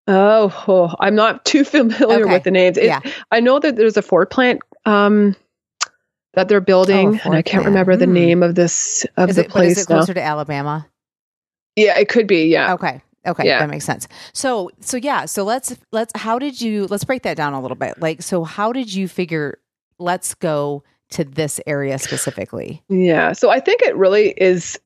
[0.06, 2.32] Oh, oh I'm not too familiar okay.
[2.32, 2.78] with the names.
[2.78, 3.00] It, yeah.
[3.32, 5.34] I know that there's a Ford plant um,
[6.34, 7.66] that they're building, oh, and I can't plant.
[7.66, 8.12] remember the mm.
[8.12, 9.78] name of this of is the it, place.
[9.78, 10.20] Is it closer now.
[10.20, 10.86] to Alabama?
[11.76, 12.46] Yeah, it could be.
[12.46, 12.74] Yeah.
[12.74, 13.00] Okay.
[13.26, 13.58] Okay, yeah.
[13.58, 14.06] that makes sense.
[14.32, 17.76] So, so yeah, so let's let's how did you let's break that down a little
[17.76, 18.00] bit.
[18.00, 19.58] Like, so how did you figure?
[19.98, 22.82] Let's go to this area specifically.
[22.88, 23.32] Yeah.
[23.32, 24.78] So I think it really is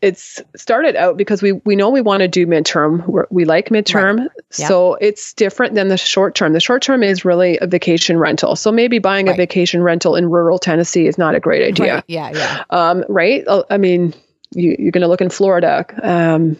[0.00, 3.06] it's started out because we we know we want to do midterm.
[3.06, 4.30] We're, we like midterm, right.
[4.50, 6.54] so it's different than the short term.
[6.54, 8.56] The short term is really a vacation rental.
[8.56, 9.34] So maybe buying right.
[9.34, 11.96] a vacation rental in rural Tennessee is not a great idea.
[11.96, 12.04] Right.
[12.06, 12.64] Yeah, yeah.
[12.70, 13.44] Um, right.
[13.68, 14.14] I mean,
[14.54, 15.84] you, you're going to look in Florida.
[16.02, 16.56] Um,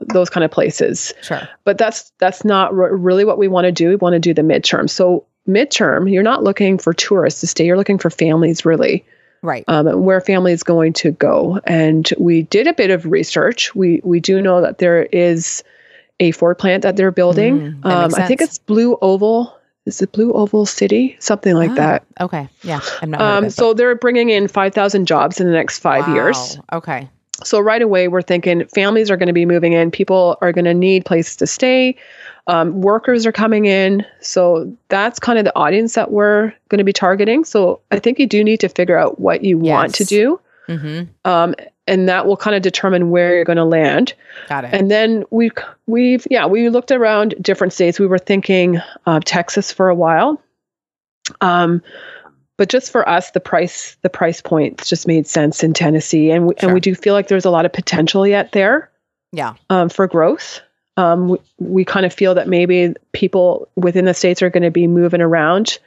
[0.00, 1.14] those kind of places.
[1.22, 1.48] Sure.
[1.64, 3.88] But that's that's not r- really what we want to do.
[3.88, 4.90] We want to do the midterm.
[4.90, 7.66] So midterm, you're not looking for tourists to stay.
[7.66, 9.04] You're looking for families, really
[9.42, 13.74] right um, where family is going to go and we did a bit of research
[13.74, 15.62] we we do know that there is
[16.20, 20.02] a ford plant that they're building mm, that um, i think it's blue oval is
[20.02, 23.74] it blue oval city something like oh, that okay yeah i'm not um, it, so
[23.74, 26.14] they're bringing in 5000 jobs in the next five wow.
[26.14, 27.08] years okay
[27.44, 30.64] so right away we're thinking families are going to be moving in people are going
[30.64, 31.96] to need places to stay
[32.46, 34.04] um, workers are coming in.
[34.20, 37.44] So that's kind of the audience that we're going to be targeting.
[37.44, 39.72] So I think you do need to figure out what you yes.
[39.72, 40.40] want to do.
[40.68, 41.04] Mm-hmm.
[41.24, 41.54] Um,
[41.88, 44.14] and that will kind of determine where you're going to land.
[44.48, 44.74] Got it.
[44.74, 45.50] And then we
[45.86, 48.00] we've yeah we looked around different states.
[48.00, 50.42] We were thinking uh, Texas for a while,
[51.40, 51.82] um,
[52.56, 56.46] but just for us, the price the price points just made sense in Tennessee, and
[56.46, 56.68] we, sure.
[56.68, 58.90] and we do feel like there's a lot of potential yet there.
[59.32, 59.54] Yeah.
[59.70, 60.60] Um, for growth
[60.96, 64.70] um, we, we kind of feel that maybe people within the states are going to
[64.70, 65.78] be moving around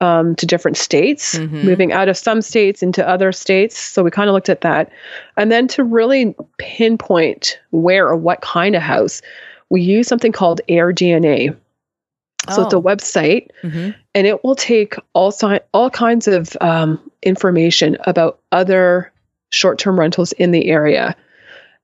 [0.00, 1.62] um, to different states, mm-hmm.
[1.62, 3.76] moving out of some states into other states.
[3.78, 4.90] So we kind of looked at that.
[5.36, 9.22] And then to really pinpoint where or what kind of house,
[9.70, 11.56] we use something called AirDNA.
[12.50, 12.64] So oh.
[12.64, 12.82] it's a oh.
[12.82, 13.90] website, mm-hmm.
[14.14, 19.12] and it will take all si- all kinds of um, information about other
[19.50, 21.16] short-term rentals in the area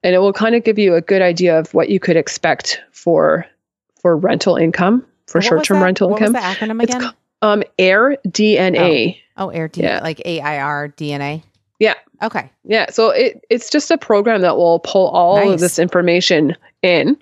[0.02, 2.80] and it will kind of give you a good idea of what you could expect
[2.92, 3.46] for
[4.00, 6.34] for rental income for short term rental what income.
[6.34, 7.02] What was the acronym again?
[7.02, 9.18] It's, um, Air DNA.
[9.36, 10.00] Oh, oh Air DNA, yeah.
[10.00, 11.42] like A I R DNA.
[11.78, 11.94] Yeah.
[12.22, 12.50] Okay.
[12.64, 12.90] Yeah.
[12.90, 15.54] So it, it's just a program that will pull all nice.
[15.54, 17.16] of this information in,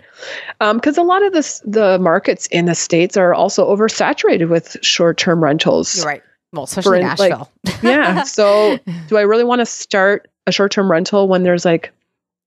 [0.61, 4.77] because um, a lot of this the markets in the states are also oversaturated with
[4.83, 5.97] short term rentals.
[5.97, 6.23] You're right.
[6.53, 7.51] Well, especially in, Nashville.
[7.65, 8.23] Like, yeah.
[8.23, 11.93] So do I really want to start a short term rental when there's like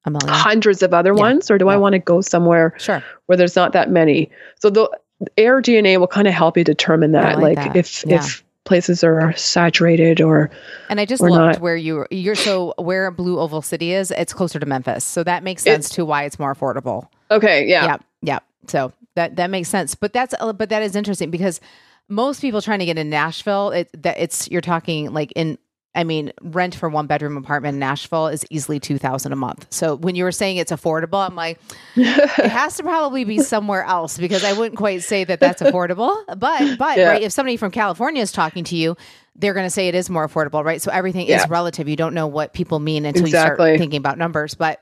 [0.05, 1.19] hundreds of other yeah.
[1.19, 1.71] ones, or do yeah.
[1.71, 3.03] I want to go somewhere sure.
[3.27, 4.29] where there's not that many?
[4.59, 4.89] So the
[5.37, 7.75] air dna will kind of help you determine that, like, like that.
[7.75, 8.15] if yeah.
[8.15, 10.49] if places are saturated or
[10.87, 11.59] and i just loved not.
[11.59, 15.03] where you you're so where blue oval city is it's closer to memphis.
[15.03, 17.09] So that makes sense to why it's more affordable.
[17.29, 17.83] Okay yeah.
[17.83, 19.93] Yeah yeah so that that makes sense.
[19.93, 21.59] But that's uh, but that is interesting because
[22.07, 25.57] most people trying to get in nashville it that it's you're talking like in
[25.93, 29.67] I mean, rent for one bedroom apartment in Nashville is easily two thousand a month.
[29.71, 31.59] So when you were saying it's affordable, I'm like,
[31.95, 36.23] it has to probably be somewhere else because I wouldn't quite say that that's affordable.
[36.27, 37.09] But but yeah.
[37.09, 38.95] right, if somebody from California is talking to you,
[39.35, 40.81] they're going to say it is more affordable, right?
[40.81, 41.43] So everything yeah.
[41.43, 41.89] is relative.
[41.89, 43.51] You don't know what people mean until exactly.
[43.51, 44.55] you start thinking about numbers.
[44.55, 44.81] But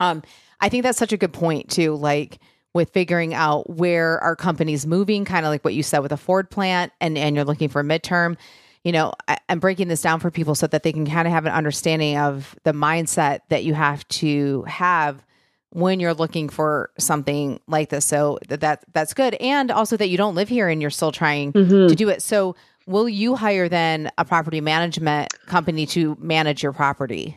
[0.00, 0.22] um,
[0.60, 1.94] I think that's such a good point too.
[1.94, 2.38] Like
[2.72, 6.16] with figuring out where our company's moving, kind of like what you said with a
[6.16, 8.36] Ford plant, and and you're looking for midterm
[8.84, 11.32] you know, I, am breaking this down for people so that they can kind of
[11.32, 15.24] have an understanding of the mindset that you have to have
[15.70, 18.04] when you're looking for something like this.
[18.04, 21.12] So that, that that's good, and also that you don't live here and you're still
[21.12, 21.88] trying mm-hmm.
[21.88, 22.22] to do it.
[22.22, 27.36] So will you hire then a property management company to manage your property?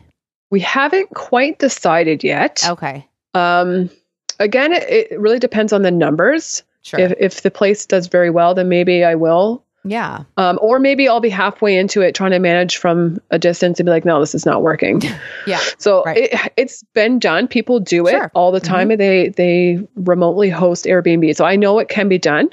[0.50, 2.62] We haven't quite decided yet.
[2.66, 3.06] Okay.
[3.34, 3.90] Um,
[4.38, 6.62] again, it, it really depends on the numbers.
[6.82, 7.00] Sure.
[7.00, 10.24] If, if the place does very well, then maybe I will yeah.
[10.36, 13.86] Um, or maybe I'll be halfway into it trying to manage from a distance and
[13.86, 15.02] be like, no, this is not working.
[15.46, 15.60] yeah.
[15.78, 16.30] So right.
[16.32, 17.48] it, has been done.
[17.48, 18.90] People do it all the time.
[18.90, 18.98] Mm-hmm.
[18.98, 21.34] They they remotely host Airbnb.
[21.34, 22.50] So I know it can be done.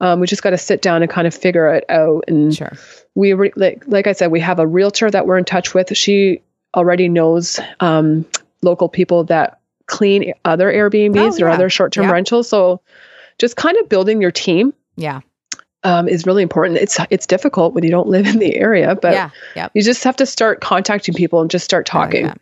[0.00, 2.24] Um, we just got to sit down and kind of figure it out.
[2.26, 2.72] And sure.
[3.14, 5.96] we re- like like I said, we have a realtor that we're in touch with.
[5.96, 6.42] She
[6.74, 8.26] already knows um,
[8.62, 12.12] local people that clean other Airbnbs oh, or other short term yeah.
[12.12, 12.48] rentals.
[12.48, 12.80] So
[13.38, 14.74] just kind of building your team.
[14.96, 15.20] Yeah
[15.84, 16.78] um, is really important.
[16.78, 19.70] It's it's difficult when you don't live in the area, but yeah, yep.
[19.74, 22.26] you just have to start contacting people and just start talking.
[22.26, 22.34] Yeah.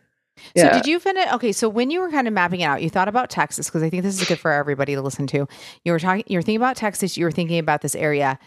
[0.55, 1.31] So did you finish?
[1.33, 3.83] Okay, so when you were kind of mapping it out, you thought about Texas because
[3.83, 5.47] I think this is good for everybody to listen to.
[5.83, 7.17] You were talking, you were thinking about Texas.
[7.17, 8.39] You were thinking about this area.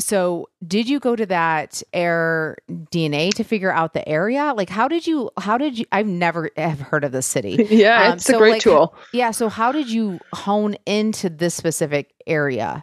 [0.00, 4.54] So did you go to that air DNA to figure out the area?
[4.56, 5.30] Like, how did you?
[5.38, 5.84] How did you?
[5.92, 7.66] I've never have heard of this city.
[7.70, 8.94] yeah, um, it's so a great like, tool.
[9.12, 9.30] Yeah.
[9.30, 12.82] So how did you hone into this specific area?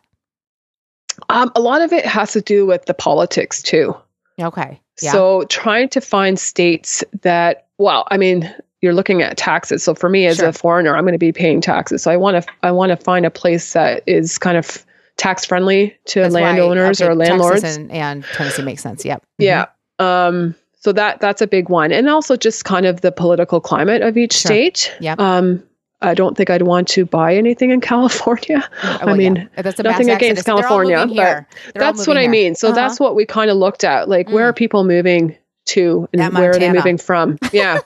[1.30, 3.96] Um, a lot of it has to do with the politics too.
[4.40, 4.80] Okay.
[5.02, 5.12] Yeah.
[5.12, 9.84] So trying to find states that, well, I mean, you're looking at taxes.
[9.84, 10.50] So for me as sure.
[10.50, 12.04] a foreigner, I'm going to be paying taxes.
[12.04, 14.86] So I want to, I want to find a place that is kind of
[15.18, 17.64] tax friendly to That's landowners why, okay, or landlords.
[17.64, 19.04] And, and, Tennessee makes sense.
[19.04, 19.22] Yep.
[19.22, 19.44] Mm-hmm.
[19.44, 19.66] Yeah.
[20.00, 24.04] Um, so that that's a big one, and also just kind of the political climate
[24.04, 24.50] of each sure.
[24.50, 24.96] state.
[25.02, 25.16] Yeah.
[25.18, 25.64] Um,
[26.02, 28.68] I don't think I'd want to buy anything in California.
[28.84, 29.72] Oh, well, I mean, yeah.
[29.80, 32.56] nothing against California, but that's what I mean.
[32.56, 32.76] So uh-huh.
[32.76, 34.08] that's what we kind of looked at.
[34.08, 34.34] Like, mm.
[34.34, 34.58] where are mm.
[34.58, 35.36] people moving
[35.68, 37.38] to and where are they moving from?
[37.52, 37.80] Yeah.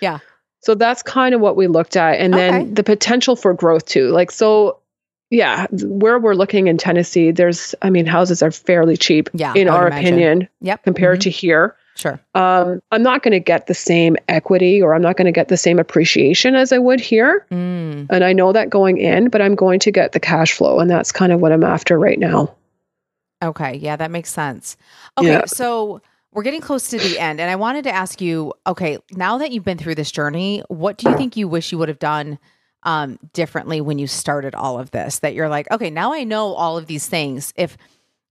[0.00, 0.18] yeah.
[0.60, 2.20] So that's kind of what we looked at.
[2.20, 2.50] And okay.
[2.50, 4.08] then the potential for growth too.
[4.08, 4.78] Like, so
[5.30, 9.68] yeah, where we're looking in Tennessee, there's, I mean, houses are fairly cheap yeah, in
[9.68, 10.06] our imagine.
[10.06, 10.82] opinion yep.
[10.82, 11.22] compared mm-hmm.
[11.22, 11.76] to here.
[12.00, 12.18] Sure.
[12.34, 15.48] Um, I'm not going to get the same equity or I'm not going to get
[15.48, 17.46] the same appreciation as I would here.
[17.50, 18.06] Mm.
[18.08, 20.80] And I know that going in, but I'm going to get the cash flow.
[20.80, 22.56] And that's kind of what I'm after right now.
[23.42, 23.76] Okay.
[23.76, 24.78] Yeah, that makes sense.
[25.18, 25.28] Okay.
[25.28, 25.44] Yeah.
[25.44, 26.00] So
[26.32, 27.38] we're getting close to the end.
[27.38, 30.96] And I wanted to ask you okay, now that you've been through this journey, what
[30.96, 32.38] do you think you wish you would have done?
[32.84, 36.54] um, differently when you started all of this that you're like okay now i know
[36.54, 37.76] all of these things if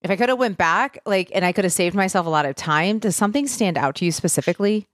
[0.01, 2.45] if I could have went back, like, and I could have saved myself a lot
[2.45, 4.87] of time, does something stand out to you specifically?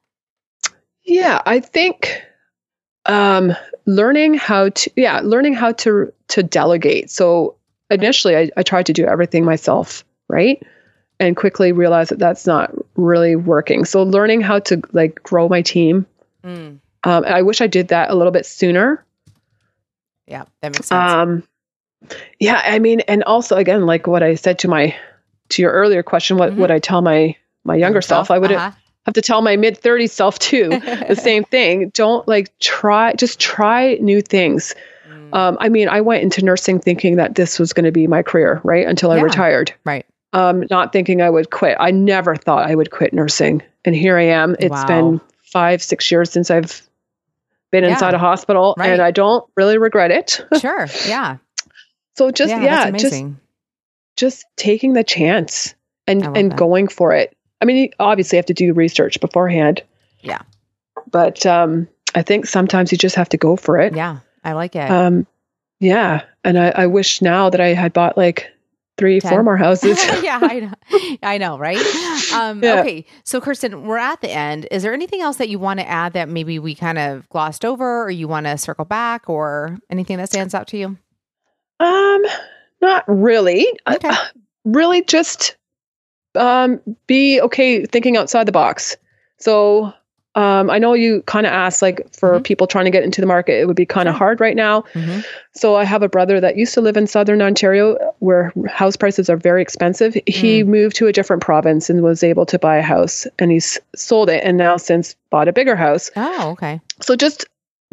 [1.03, 2.23] Yeah, I think
[3.05, 3.53] um,
[3.85, 7.11] learning how to, yeah, learning how to to delegate.
[7.11, 7.55] So
[7.91, 10.63] initially, I, I tried to do everything myself, right,
[11.19, 13.85] and quickly realized that that's not really working.
[13.85, 16.07] So learning how to like grow my team.
[16.43, 16.79] Mm.
[17.03, 19.05] Um, I wish I did that a little bit sooner.
[20.25, 21.11] Yeah, that makes sense.
[21.11, 21.43] Um,
[22.39, 24.95] yeah, I mean, and also again, like what I said to my
[25.49, 26.61] to your earlier question, what mm-hmm.
[26.61, 28.31] would I tell my my younger self?
[28.31, 28.71] I would uh-huh.
[29.05, 31.89] have to tell my mid 30s self too the same thing.
[31.89, 34.75] Don't like try just try new things.
[35.07, 35.35] Mm.
[35.35, 38.23] Um, I mean, I went into nursing thinking that this was going to be my
[38.23, 38.87] career, right?
[38.87, 39.73] Until I retired.
[39.83, 40.05] Right.
[40.33, 41.77] Um, not thinking I would quit.
[41.79, 43.61] I never thought I would quit nursing.
[43.85, 44.55] And here I am.
[44.59, 44.85] It's wow.
[44.85, 46.81] been five, six years since I've
[47.71, 47.91] been yeah.
[47.91, 48.89] inside a hospital right.
[48.89, 50.41] and I don't really regret it.
[50.59, 50.87] sure.
[51.07, 51.37] Yeah.
[52.15, 53.23] So just yeah, yeah just
[54.15, 55.75] just taking the chance
[56.07, 56.57] and and that.
[56.57, 57.35] going for it.
[57.61, 59.81] I mean, obviously, you have to do research beforehand.
[60.21, 60.41] Yeah.
[61.11, 63.95] But um, I think sometimes you just have to go for it.
[63.95, 64.89] Yeah, I like it.
[64.89, 65.27] Um,
[65.79, 68.49] yeah, and I, I wish now that I had bought like
[68.97, 69.31] three, Ten.
[69.31, 70.01] four more houses.
[70.23, 71.17] yeah, I know.
[71.23, 71.77] I know, right?
[72.33, 72.81] Um, yeah.
[72.81, 74.67] Okay, so Kirsten, we're at the end.
[74.71, 77.63] Is there anything else that you want to add that maybe we kind of glossed
[77.63, 80.97] over, or you want to circle back, or anything that stands out to you?
[81.79, 82.23] Um,
[82.81, 83.67] not really.
[83.87, 84.09] Okay.
[84.09, 84.15] Uh,
[84.63, 85.55] really just
[86.35, 88.97] um be okay thinking outside the box.
[89.37, 89.93] So
[90.35, 92.43] um, I know you kind of asked, like, for mm-hmm.
[92.43, 94.81] people trying to get into the market, it would be kind of hard right now.
[94.93, 95.21] Mm-hmm.
[95.53, 99.29] So I have a brother that used to live in southern Ontario where house prices
[99.29, 100.13] are very expensive.
[100.13, 100.33] Mm.
[100.33, 103.79] He moved to a different province and was able to buy a house and he's
[103.95, 106.11] sold it and now since bought a bigger house.
[106.17, 106.81] Oh, okay.
[107.01, 107.45] So just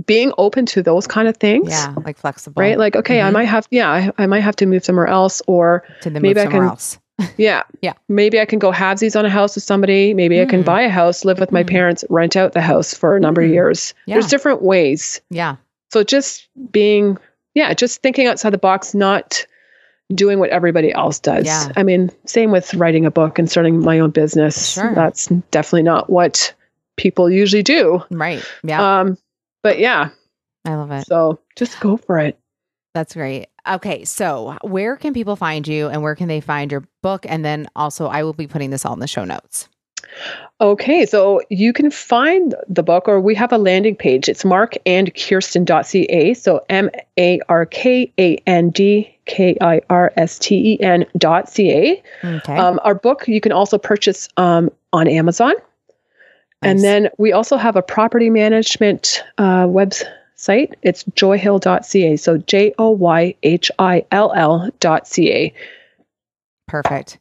[0.06, 1.70] being open to those kind of things.
[1.70, 2.60] Yeah, like flexible.
[2.60, 2.78] Right?
[2.78, 3.28] Like, okay, mm-hmm.
[3.28, 6.46] I might have yeah, I, I, might have to move somewhere else or maybe I
[6.46, 6.98] can else.
[7.36, 7.62] yeah.
[7.82, 7.94] Yeah.
[8.08, 10.14] Maybe I can go halvesies on a house with somebody.
[10.14, 10.42] Maybe mm.
[10.42, 10.66] I can mm.
[10.66, 11.68] buy a house, live with my mm.
[11.70, 13.46] parents, rent out the house for a number mm.
[13.46, 13.94] of years.
[14.06, 14.14] Yeah.
[14.14, 15.20] There's different ways.
[15.30, 15.56] Yeah.
[15.90, 17.18] So just being
[17.54, 19.46] yeah, just thinking outside the box, not
[20.14, 21.46] doing what everybody else does.
[21.46, 21.70] Yeah.
[21.76, 24.72] I mean, same with writing a book and starting my own business.
[24.72, 24.94] Sure.
[24.94, 26.54] That's definitely not what
[26.96, 28.02] people usually do.
[28.10, 28.42] Right.
[28.62, 29.00] Yeah.
[29.00, 29.18] Um,
[29.62, 30.10] but yeah,
[30.64, 31.06] I love it.
[31.06, 32.38] So just go for it.
[32.94, 33.48] That's great.
[33.66, 37.24] Okay, so where can people find you and where can they find your book?
[37.28, 39.68] And then also, I will be putting this all in the show notes.
[40.60, 44.28] Okay, so you can find the book, or we have a landing page.
[44.28, 46.34] It's markandkirsten.ca.
[46.34, 51.06] So M A R K A N D K I R S T E N
[51.16, 52.02] dot C A.
[52.24, 52.56] Okay.
[52.56, 55.54] Um, our book you can also purchase um, on Amazon.
[56.62, 56.70] Nice.
[56.70, 60.74] And then we also have a property management uh, website.
[60.82, 62.16] It's joyhill.ca.
[62.16, 65.54] So J O Y H I L L.ca.
[66.68, 67.18] Perfect.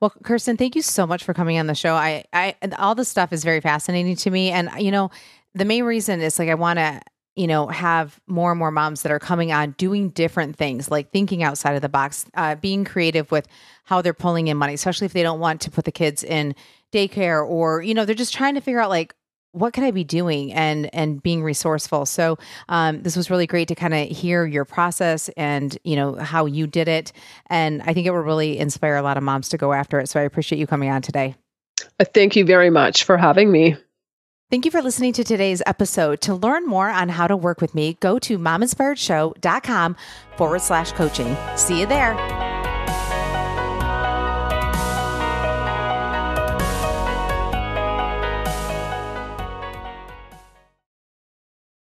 [0.00, 1.94] Well, Kirsten, thank you so much for coming on the show.
[1.94, 4.50] I, I, all this stuff is very fascinating to me.
[4.50, 5.10] And, you know,
[5.54, 7.00] the main reason is like I want to,
[7.34, 11.10] you know, have more and more moms that are coming on doing different things, like
[11.10, 13.48] thinking outside of the box, uh, being creative with
[13.84, 16.54] how they're pulling in money, especially if they don't want to put the kids in
[16.92, 19.14] daycare or, you know, they're just trying to figure out like,
[19.52, 22.06] what could I be doing and and being resourceful.
[22.06, 22.38] So
[22.68, 26.46] um, this was really great to kind of hear your process and you know how
[26.46, 27.12] you did it,
[27.46, 30.08] and I think it will really inspire a lot of moms to go after it.
[30.08, 31.36] So I appreciate you coming on today.
[32.00, 33.76] Uh, thank you very much for having me.
[34.50, 36.20] Thank you for listening to today's episode.
[36.22, 39.96] To learn more on how to work with me, go to mominspiredshow.com
[40.36, 41.36] forward slash coaching.
[41.56, 42.51] See you there.